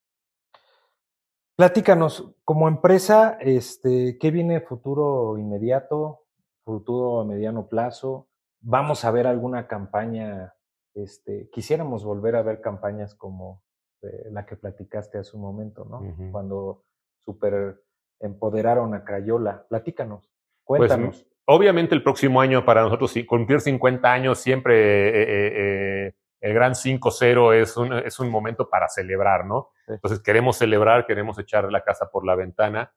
Platícanos, 1.55 2.33
como 2.45 2.67
empresa, 2.67 3.37
este, 3.41 4.17
¿qué 4.17 4.31
viene 4.31 4.61
futuro 4.61 5.37
inmediato, 5.37 6.23
futuro 6.63 7.19
a 7.19 7.25
mediano 7.25 7.67
plazo? 7.67 8.29
¿Vamos 8.61 9.03
a 9.03 9.11
ver 9.11 9.27
alguna 9.27 9.67
campaña? 9.67 10.55
Este, 10.93 11.49
quisiéramos 11.51 12.03
volver 12.03 12.35
a 12.35 12.43
ver 12.43 12.61
campañas 12.61 13.13
como 13.13 13.61
eh, 14.01 14.29
la 14.31 14.45
que 14.45 14.55
platicaste 14.55 15.17
hace 15.17 15.35
un 15.35 15.43
momento, 15.43 15.85
¿no? 15.85 16.01
Cuando 16.31 16.83
super 17.17 17.81
empoderaron 18.19 18.93
a 18.93 19.03
Crayola. 19.03 19.65
Platícanos, 19.67 20.29
pues, 20.65 20.79
cuéntanos. 20.79 21.25
obviamente 21.45 21.95
el 21.95 22.03
próximo 22.03 22.41
año 22.41 22.65
para 22.65 22.81
nosotros 22.81 23.13
cumplir 23.27 23.61
50 23.61 24.11
años 24.11 24.39
siempre 24.39 25.09
eh, 25.09 26.07
eh, 26.07 26.13
el 26.41 26.53
gran 26.53 26.73
5-0 26.73 27.53
es 27.53 27.75
un, 27.77 27.93
es 27.93 28.19
un 28.19 28.29
momento 28.29 28.69
para 28.69 28.87
celebrar, 28.87 29.45
¿no? 29.45 29.71
Entonces 29.87 30.21
queremos 30.21 30.57
celebrar, 30.57 31.05
queremos 31.05 31.37
echar 31.37 31.69
la 31.71 31.83
casa 31.83 32.09
por 32.09 32.25
la 32.25 32.35
ventana. 32.35 32.93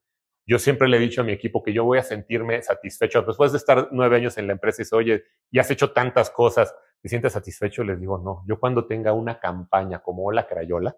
Yo 0.47 0.59
siempre 0.59 0.89
le 0.89 0.97
he 0.97 1.01
dicho 1.01 1.23
a 1.23 1.25
mi 1.25 1.33
equipo 1.33 1.63
que 1.63 1.73
yo 1.73 1.85
voy 1.85 1.99
a 1.99 2.03
sentirme 2.03 2.63
satisfecho. 2.63 3.23
Después 3.23 3.53
de 3.53 3.59
estar 3.59 3.89
nueve 3.91 4.17
años 4.17 4.39
en 4.39 4.47
la 4.47 4.53
empresa 4.53 4.83
y 4.83 4.85
dice, 4.85 4.97
oye, 4.97 5.25
ya 5.51 5.63
has 5.63 5.71
hecho 5.71 5.93
tantas 5.93 6.31
cosas, 6.31 6.75
¿te 7.03 7.09
sientes 7.09 7.33
satisfecho? 7.33 7.85
Les 7.85 8.01
digo, 8.01 8.19
no, 8.19 8.45
yo 8.47 8.59
cuando 8.59 8.87
tenga 8.87 9.13
una 9.13 9.39
campaña 9.39 9.99
como 9.99 10.25
Hola 10.25 10.47
Crayola, 10.47 10.97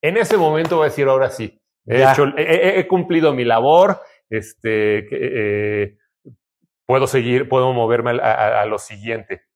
en 0.00 0.16
ese 0.16 0.36
momento 0.36 0.76
voy 0.76 0.84
a 0.86 0.90
decir, 0.90 1.08
ahora 1.08 1.30
sí, 1.30 1.60
he, 1.84 2.02
hecho, 2.02 2.24
he, 2.36 2.86
cumplido 2.86 3.34
mi 3.34 3.44
labor, 3.44 4.00
este, 4.30 5.08
eh, 5.10 5.98
puedo 6.86 7.06
seguir, 7.06 7.48
puedo 7.48 7.72
moverme 7.72 8.12
a, 8.22 8.62
a 8.62 8.66
lo 8.66 8.78
siguiente. 8.78 9.48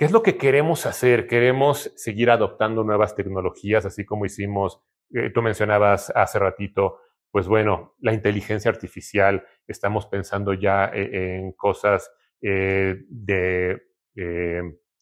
¿Qué 0.00 0.06
es 0.06 0.12
lo 0.12 0.22
que 0.22 0.38
queremos 0.38 0.86
hacer? 0.86 1.26
Queremos 1.26 1.92
seguir 1.94 2.30
adoptando 2.30 2.84
nuevas 2.84 3.14
tecnologías, 3.14 3.84
así 3.84 4.06
como 4.06 4.24
hicimos, 4.24 4.80
eh, 5.12 5.28
tú 5.28 5.42
mencionabas 5.42 6.08
hace 6.16 6.38
ratito, 6.38 7.00
pues 7.30 7.46
bueno, 7.46 7.96
la 7.98 8.14
inteligencia 8.14 8.70
artificial, 8.70 9.44
estamos 9.66 10.06
pensando 10.06 10.54
ya 10.54 10.86
eh, 10.86 11.36
en 11.36 11.52
cosas 11.52 12.10
eh, 12.40 12.96
de 13.10 13.89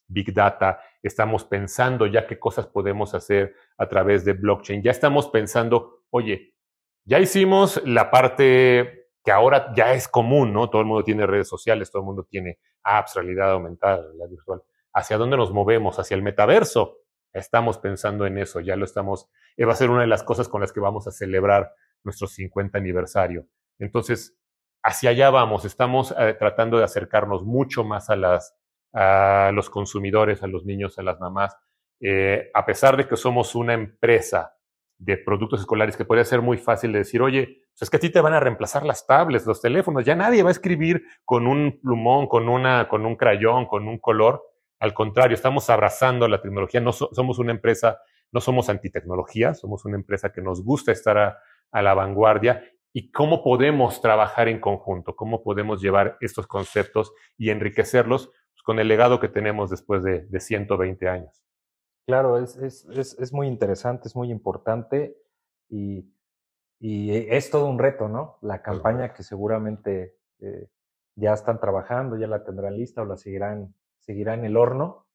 Big 0.07 0.33
Data, 0.33 0.81
estamos 1.03 1.45
pensando 1.45 2.07
ya 2.07 2.27
qué 2.27 2.39
cosas 2.39 2.67
podemos 2.67 3.15
hacer 3.15 3.55
a 3.77 3.89
través 3.89 4.25
de 4.25 4.33
blockchain, 4.33 4.83
ya 4.83 4.91
estamos 4.91 5.29
pensando, 5.29 6.05
oye, 6.11 6.55
ya 7.05 7.19
hicimos 7.19 7.83
la 7.85 8.11
parte 8.11 9.09
que 9.25 9.33
ahora 9.33 9.73
ya 9.75 9.93
es 9.93 10.09
común, 10.09 10.53
¿no? 10.53 10.71
Todo 10.71 10.81
el 10.83 10.89
mundo 10.89 11.05
tiene 11.05 11.27
redes 11.27 11.49
sociales, 11.49 11.91
todo 11.91 12.03
el 12.03 12.07
mundo 12.07 12.25
tiene 12.25 12.59
apps, 12.83 13.15
realidad 13.17 13.53
aumentada, 13.53 14.03
realidad 14.03 14.29
virtual 14.29 14.63
hacia 14.99 15.17
dónde 15.17 15.37
nos 15.37 15.53
movemos, 15.53 15.99
hacia 15.99 16.15
el 16.15 16.23
metaverso. 16.23 16.99
Estamos 17.33 17.79
pensando 17.79 18.27
en 18.27 18.39
eso, 18.39 18.61
ya 18.61 18.77
lo 18.77 18.85
estamos, 18.85 19.29
eh, 19.57 19.65
va 19.65 19.73
a 19.73 19.77
ser 19.77 19.91
una 19.91 20.01
de 20.01 20.07
las 20.07 20.23
cosas 20.23 20.49
con 20.49 20.61
las 20.61 20.73
que 20.73 20.81
vamos 20.81 21.07
a 21.07 21.13
celebrar 21.13 21.73
nuestro 22.03 22.27
50 22.27 22.79
aniversario. 22.79 23.47
Entonces, 23.79 24.37
hacia 24.83 25.11
allá 25.11 25.31
vamos, 25.31 25.65
estamos 25.65 26.15
eh, 26.19 26.35
tratando 26.39 26.79
de 26.79 26.85
acercarnos 26.85 27.45
mucho 27.45 27.85
más 27.85 28.11
a, 28.11 28.17
las, 28.17 28.57
a 28.93 29.51
los 29.55 29.71
consumidores, 29.71 30.43
a 30.43 30.47
los 30.47 30.65
niños, 30.65 30.99
a 30.99 31.03
las 31.03 31.21
mamás. 31.21 31.57
Eh, 32.01 32.51
a 32.55 32.65
pesar 32.65 32.97
de 32.97 33.09
que 33.09 33.17
somos 33.17 33.55
una 33.55 33.75
empresa 33.75 34.55
de 34.99 35.17
productos 35.17 35.61
escolares 35.61 35.97
que 35.97 36.05
puede 36.05 36.25
ser 36.25 36.43
muy 36.43 36.59
fácil 36.59 36.93
de 36.93 36.99
decir, 36.99 37.23
oye, 37.23 37.63
pues 37.73 37.83
es 37.83 37.91
que 37.91 37.97
a 37.99 38.01
ti 38.01 38.11
te 38.11 38.21
van 38.21 38.35
a 38.35 38.41
reemplazar 38.41 38.85
las 38.85 39.07
tablets, 39.07 39.47
los 39.47 39.61
teléfonos, 39.61 40.05
ya 40.05 40.17
nadie 40.17 40.43
va 40.43 40.51
a 40.51 40.53
escribir 40.53 41.05
con 41.25 41.47
un 41.47 41.79
plumón, 41.81 42.27
con, 42.27 42.49
una, 42.49 42.89
con 42.89 43.07
un 43.07 43.15
crayón, 43.15 43.67
con 43.67 43.87
un 43.87 43.99
color. 43.99 44.43
Al 44.81 44.95
contrario, 44.95 45.35
estamos 45.35 45.71
abrazando 45.71 46.27
la 46.27 46.41
tecnología. 46.41 46.81
No 46.81 46.93
somos 46.93 47.39
una 47.39 47.53
empresa, 47.53 48.01
no 48.33 48.41
somos 48.41 48.69
antitecnología, 48.69 49.55
somos 49.55 49.85
una 49.85 49.97
empresa 49.97 50.33
que 50.33 50.43
nos 50.43 50.65
gusta 50.65 50.91
estar 50.91 51.19
a, 51.19 51.83
la 51.83 51.95
vanguardia. 51.95 52.65
¿Y 52.93 53.13
cómo 53.13 53.45
podemos 53.45 54.01
trabajar 54.01 54.49
en 54.49 54.61
conjunto? 54.61 55.15
¿Cómo 55.15 55.43
podemos 55.43 55.81
llevar 55.81 56.17
estos 56.21 56.49
conceptos 56.49 57.13
y 57.37 57.51
enriquecerlos 57.51 58.31
con 58.65 58.79
el 58.79 58.89
legado 58.89 59.21
que 59.21 59.29
tenemos 59.29 59.71
después 59.71 60.03
de, 60.03 60.27
de 60.27 60.41
120 60.41 61.09
años? 61.09 61.45
Claro, 62.07 62.39
es, 62.39 62.57
es, 62.57 62.87
es, 63.19 63.33
muy 63.33 63.47
interesante, 63.47 64.09
es 64.09 64.17
muy 64.17 64.31
importante 64.31 65.17
y, 65.69 66.11
y, 66.81 67.11
es 67.11 67.51
todo 67.51 67.67
un 67.67 67.79
reto, 67.79 68.09
¿no? 68.09 68.39
La 68.41 68.63
campaña 68.63 69.13
que 69.13 69.23
seguramente 69.23 70.17
eh, 70.41 70.69
ya 71.17 71.35
están 71.35 71.61
trabajando, 71.61 72.17
ya 72.17 72.27
la 72.27 72.45
tendrán 72.45 72.77
lista 72.77 73.03
o 73.03 73.05
la 73.05 73.17
seguirán 73.17 73.75
seguirá 74.09 74.33
en 74.33 74.47
el 74.47 74.57
horno, 74.57 75.07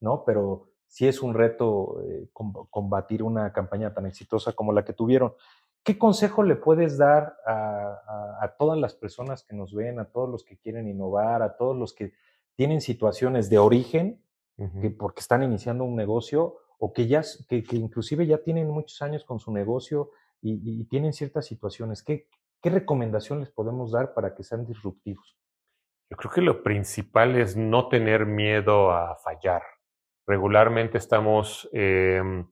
¿no? 0.00 0.24
Pero 0.24 0.70
sí 0.86 1.06
es 1.06 1.20
un 1.20 1.34
reto 1.34 2.00
eh, 2.02 2.30
combatir 2.32 3.22
una 3.22 3.52
campaña 3.52 3.92
tan 3.92 4.06
exitosa 4.06 4.54
como 4.54 4.72
la 4.72 4.86
que 4.86 4.94
tuvieron. 4.94 5.34
¿Qué 5.82 5.98
consejo 5.98 6.42
le 6.42 6.56
puedes 6.56 6.96
dar 6.96 7.36
a, 7.46 8.54
todas 8.58 8.78
las 8.78 8.94
personas 8.94 9.44
que 9.44 9.54
nos 9.54 9.74
ven, 9.74 10.00
a 10.00 10.06
todos 10.06 10.30
los 10.30 10.44
que 10.44 10.56
quieren 10.56 10.88
innovar, 10.88 11.42
a 11.42 11.56
todos 11.56 11.76
los 11.76 11.92
que 11.94 12.14
tienen 12.58 12.80
situaciones 12.80 13.48
de 13.50 13.58
origen, 13.58 14.20
que 14.82 14.90
porque 14.90 15.20
están 15.20 15.44
iniciando 15.44 15.84
un 15.84 15.94
negocio 15.94 16.56
o 16.80 16.92
que 16.92 17.06
ya, 17.06 17.22
que, 17.48 17.64
inclusive 17.70 18.26
ya 18.26 18.38
tienen 18.38 18.68
muchos 18.68 19.00
años 19.00 19.24
con 19.24 19.38
su 19.38 19.52
negocio 19.52 20.10
y, 20.42 20.84
tienen 20.86 21.12
ciertas 21.12 21.46
situaciones? 21.46 22.02
¿Qué, 22.02 22.26
¿Qué 22.60 22.70
recomendación 22.70 23.38
les 23.38 23.52
podemos 23.52 23.92
dar 23.92 24.12
para 24.12 24.34
que 24.34 24.42
sean 24.42 24.66
disruptivos? 24.66 25.38
Yo 26.10 26.16
creo 26.16 26.32
que 26.32 26.40
lo 26.40 26.64
principal 26.64 27.36
es 27.36 27.56
no 27.56 27.88
tener 27.88 28.26
miedo 28.26 28.90
a 28.90 29.14
fallar. 29.18 29.62
Regularmente 30.26 30.98
estamos 30.98 31.68
em, 31.72 32.44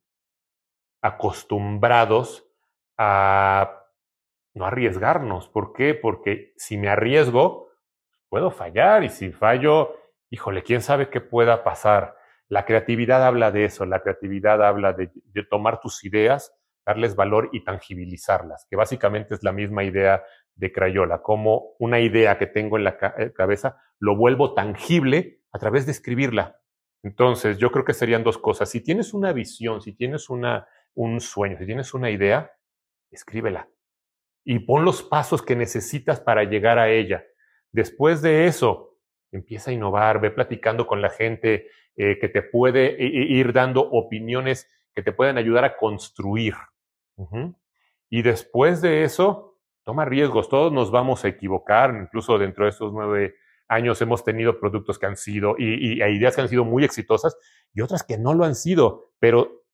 acostumbrados 1.02 2.48
a 2.96 3.82
no 4.54 4.66
arriesgarnos. 4.66 5.48
¿Por 5.48 5.72
qué? 5.72 5.94
Porque 5.94 6.54
si 6.56 6.78
me 6.78 6.88
arriesgo, 6.88 7.65
puedo 8.28 8.50
fallar 8.50 9.04
y 9.04 9.08
si 9.08 9.32
fallo, 9.32 9.94
híjole, 10.30 10.62
quién 10.62 10.82
sabe 10.82 11.10
qué 11.10 11.20
pueda 11.20 11.64
pasar. 11.64 12.16
La 12.48 12.64
creatividad 12.64 13.24
habla 13.24 13.50
de 13.50 13.64
eso, 13.64 13.86
la 13.86 14.00
creatividad 14.00 14.62
habla 14.64 14.92
de, 14.92 15.10
de 15.14 15.44
tomar 15.44 15.80
tus 15.80 16.04
ideas, 16.04 16.54
darles 16.84 17.16
valor 17.16 17.50
y 17.52 17.64
tangibilizarlas, 17.64 18.66
que 18.70 18.76
básicamente 18.76 19.34
es 19.34 19.42
la 19.42 19.52
misma 19.52 19.84
idea 19.84 20.22
de 20.54 20.72
Crayola, 20.72 21.22
como 21.22 21.74
una 21.78 22.00
idea 22.00 22.38
que 22.38 22.46
tengo 22.46 22.76
en 22.76 22.84
la 22.84 22.96
eh, 23.18 23.32
cabeza, 23.34 23.76
lo 23.98 24.16
vuelvo 24.16 24.54
tangible 24.54 25.40
a 25.52 25.58
través 25.58 25.86
de 25.86 25.92
escribirla. 25.92 26.60
Entonces, 27.02 27.58
yo 27.58 27.70
creo 27.70 27.84
que 27.84 27.94
serían 27.94 28.24
dos 28.24 28.38
cosas. 28.38 28.70
Si 28.70 28.80
tienes 28.80 29.12
una 29.12 29.32
visión, 29.32 29.82
si 29.82 29.92
tienes 29.92 30.30
una, 30.30 30.66
un 30.94 31.20
sueño, 31.20 31.58
si 31.58 31.66
tienes 31.66 31.94
una 31.94 32.10
idea, 32.10 32.52
escríbela 33.10 33.68
y 34.46 34.60
pon 34.60 34.84
los 34.84 35.02
pasos 35.02 35.42
que 35.42 35.56
necesitas 35.56 36.20
para 36.20 36.44
llegar 36.44 36.78
a 36.78 36.88
ella. 36.88 37.24
Después 37.76 38.22
de 38.22 38.46
eso, 38.46 38.96
empieza 39.30 39.70
a 39.70 39.74
innovar, 39.74 40.18
ve 40.18 40.30
platicando 40.30 40.86
con 40.86 41.02
la 41.02 41.10
gente 41.10 41.66
eh, 41.94 42.18
que 42.18 42.30
te 42.30 42.40
puede 42.40 42.96
ir 42.98 43.52
dando 43.52 43.82
opiniones 43.82 44.66
que 44.94 45.02
te 45.02 45.12
pueden 45.12 45.36
ayudar 45.36 45.66
a 45.66 45.76
construir. 45.76 46.54
Y 48.08 48.22
después 48.22 48.80
de 48.80 49.04
eso, 49.04 49.58
toma 49.84 50.06
riesgos, 50.06 50.48
todos 50.48 50.72
nos 50.72 50.90
vamos 50.90 51.26
a 51.26 51.28
equivocar, 51.28 51.94
incluso 51.94 52.38
dentro 52.38 52.64
de 52.64 52.70
estos 52.70 52.94
nueve 52.94 53.34
años 53.68 54.00
hemos 54.00 54.24
tenido 54.24 54.58
productos 54.58 54.98
que 54.98 55.04
han 55.04 55.18
sido 55.18 55.54
y, 55.58 56.02
ideas 56.02 56.34
que 56.34 56.40
han 56.40 56.48
sido 56.48 56.64
muy 56.64 56.82
exitosas 56.82 57.36
y 57.74 57.82
otras 57.82 58.04
que 58.04 58.16
no 58.16 58.32
lo 58.32 58.46
han 58.46 58.54
sido, 58.54 59.10
pero 59.18 59.66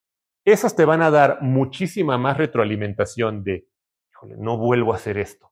esas 0.45 0.75
te 0.75 0.85
van 0.85 1.03
a 1.03 1.13
dar 1.13 1.41
muchísima 1.41 2.19
más 2.19 2.37
retroalimentación 2.37 3.45
de, 3.45 3.69
híjole, 4.11 4.35
no 4.39 4.59
vuelvo 4.59 4.93
a 4.93 4.97
hacer 4.97 5.19
esto. 5.19 5.52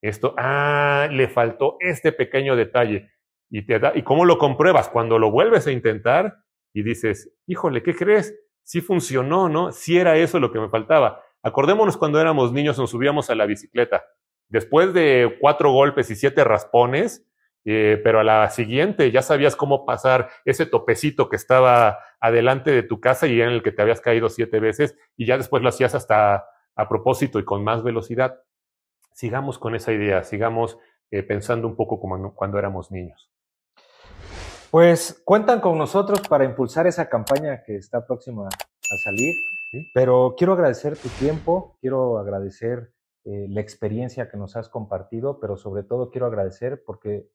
Esto, 0.00 0.34
ah, 0.38 1.08
le 1.10 1.28
faltó 1.28 1.76
este 1.80 2.12
pequeño 2.12 2.56
detalle. 2.56 3.10
Y, 3.50 3.66
te 3.66 3.78
da, 3.78 3.92
¿Y 3.94 4.02
cómo 4.02 4.24
lo 4.24 4.38
compruebas? 4.38 4.88
Cuando 4.88 5.18
lo 5.18 5.30
vuelves 5.30 5.66
a 5.66 5.72
intentar 5.72 6.38
y 6.72 6.82
dices, 6.82 7.32
híjole, 7.46 7.82
¿qué 7.82 7.94
crees? 7.94 8.38
Sí 8.62 8.80
funcionó, 8.80 9.48
¿no? 9.48 9.72
Sí 9.72 9.98
era 9.98 10.16
eso 10.16 10.38
lo 10.38 10.52
que 10.52 10.60
me 10.60 10.68
faltaba. 10.68 11.22
Acordémonos 11.42 11.96
cuando 11.96 12.20
éramos 12.20 12.52
niños, 12.52 12.78
nos 12.78 12.90
subíamos 12.90 13.30
a 13.30 13.34
la 13.34 13.46
bicicleta. 13.46 14.04
Después 14.48 14.92
de 14.92 15.36
cuatro 15.40 15.72
golpes 15.72 16.10
y 16.10 16.16
siete 16.16 16.44
raspones, 16.44 17.26
eh, 17.64 18.00
pero 18.02 18.20
a 18.20 18.24
la 18.24 18.48
siguiente 18.50 19.10
ya 19.10 19.22
sabías 19.22 19.56
cómo 19.56 19.84
pasar 19.84 20.30
ese 20.44 20.64
topecito 20.64 21.28
que 21.28 21.36
estaba 21.36 21.98
adelante 22.20 22.70
de 22.70 22.82
tu 22.82 23.00
casa 23.00 23.26
y 23.26 23.40
en 23.40 23.50
el 23.50 23.62
que 23.62 23.72
te 23.72 23.82
habías 23.82 24.00
caído 24.00 24.28
siete 24.28 24.58
veces 24.58 24.96
y 25.16 25.26
ya 25.26 25.36
después 25.36 25.62
lo 25.62 25.68
hacías 25.68 25.94
hasta 25.94 26.46
a 26.74 26.88
propósito 26.88 27.38
y 27.38 27.44
con 27.44 27.64
más 27.64 27.82
velocidad. 27.82 28.40
Sigamos 29.18 29.58
con 29.58 29.74
esa 29.74 29.92
idea, 29.92 30.22
sigamos 30.22 30.78
eh, 31.10 31.24
pensando 31.24 31.66
un 31.66 31.74
poco 31.74 31.98
como 31.98 32.32
cuando 32.36 32.56
éramos 32.56 32.92
niños. 32.92 33.32
Pues 34.70 35.20
cuentan 35.24 35.60
con 35.60 35.76
nosotros 35.76 36.20
para 36.28 36.44
impulsar 36.44 36.86
esa 36.86 37.08
campaña 37.08 37.64
que 37.64 37.74
está 37.74 38.06
próxima 38.06 38.46
a 38.46 38.96
salir, 39.02 39.34
pero 39.92 40.36
quiero 40.38 40.52
agradecer 40.52 40.96
tu 40.96 41.08
tiempo, 41.08 41.76
quiero 41.80 42.18
agradecer 42.18 42.92
eh, 43.24 43.46
la 43.48 43.60
experiencia 43.60 44.28
que 44.30 44.36
nos 44.36 44.54
has 44.54 44.68
compartido, 44.68 45.40
pero 45.40 45.56
sobre 45.56 45.82
todo 45.82 46.12
quiero 46.12 46.28
agradecer 46.28 46.84
porque 46.86 47.28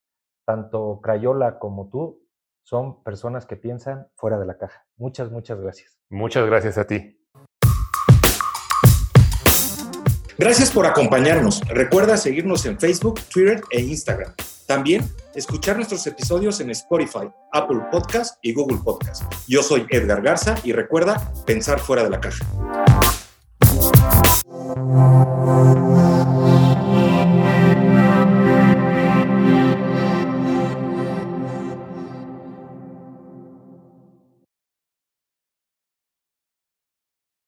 tanto 0.46 1.02
Crayola 1.04 1.60
como 1.60 1.90
tú 1.90 2.26
son 2.62 3.04
personas 3.04 3.46
que 3.46 3.58
piensan 3.58 4.08
fuera 4.16 4.40
de 4.40 4.46
la 4.46 4.58
caja. 4.58 4.88
Muchas, 4.96 5.32
muchas 5.32 5.60
gracias. 5.60 6.00
Muchas 6.08 6.46
gracias 6.46 6.78
a 6.78 6.88
ti. 6.88 7.23
Gracias 10.44 10.72
por 10.72 10.86
acompañarnos. 10.86 11.62
Recuerda 11.70 12.18
seguirnos 12.18 12.66
en 12.66 12.78
Facebook, 12.78 13.22
Twitter 13.34 13.62
e 13.72 13.80
Instagram. 13.80 14.34
También 14.68 15.10
escuchar 15.34 15.78
nuestros 15.78 16.06
episodios 16.06 16.60
en 16.60 16.70
Spotify, 16.72 17.30
Apple 17.54 17.80
Podcast 17.90 18.36
y 18.42 18.52
Google 18.52 18.80
Podcast. 18.84 19.24
Yo 19.48 19.64
soy 19.64 19.86
Edgar 19.90 20.22
Garza 20.22 20.56
y 20.66 20.74
recuerda 20.74 21.32
pensar 21.46 21.80
fuera 21.80 22.04
de 22.04 22.10
la 22.10 22.20
caja. 22.20 22.46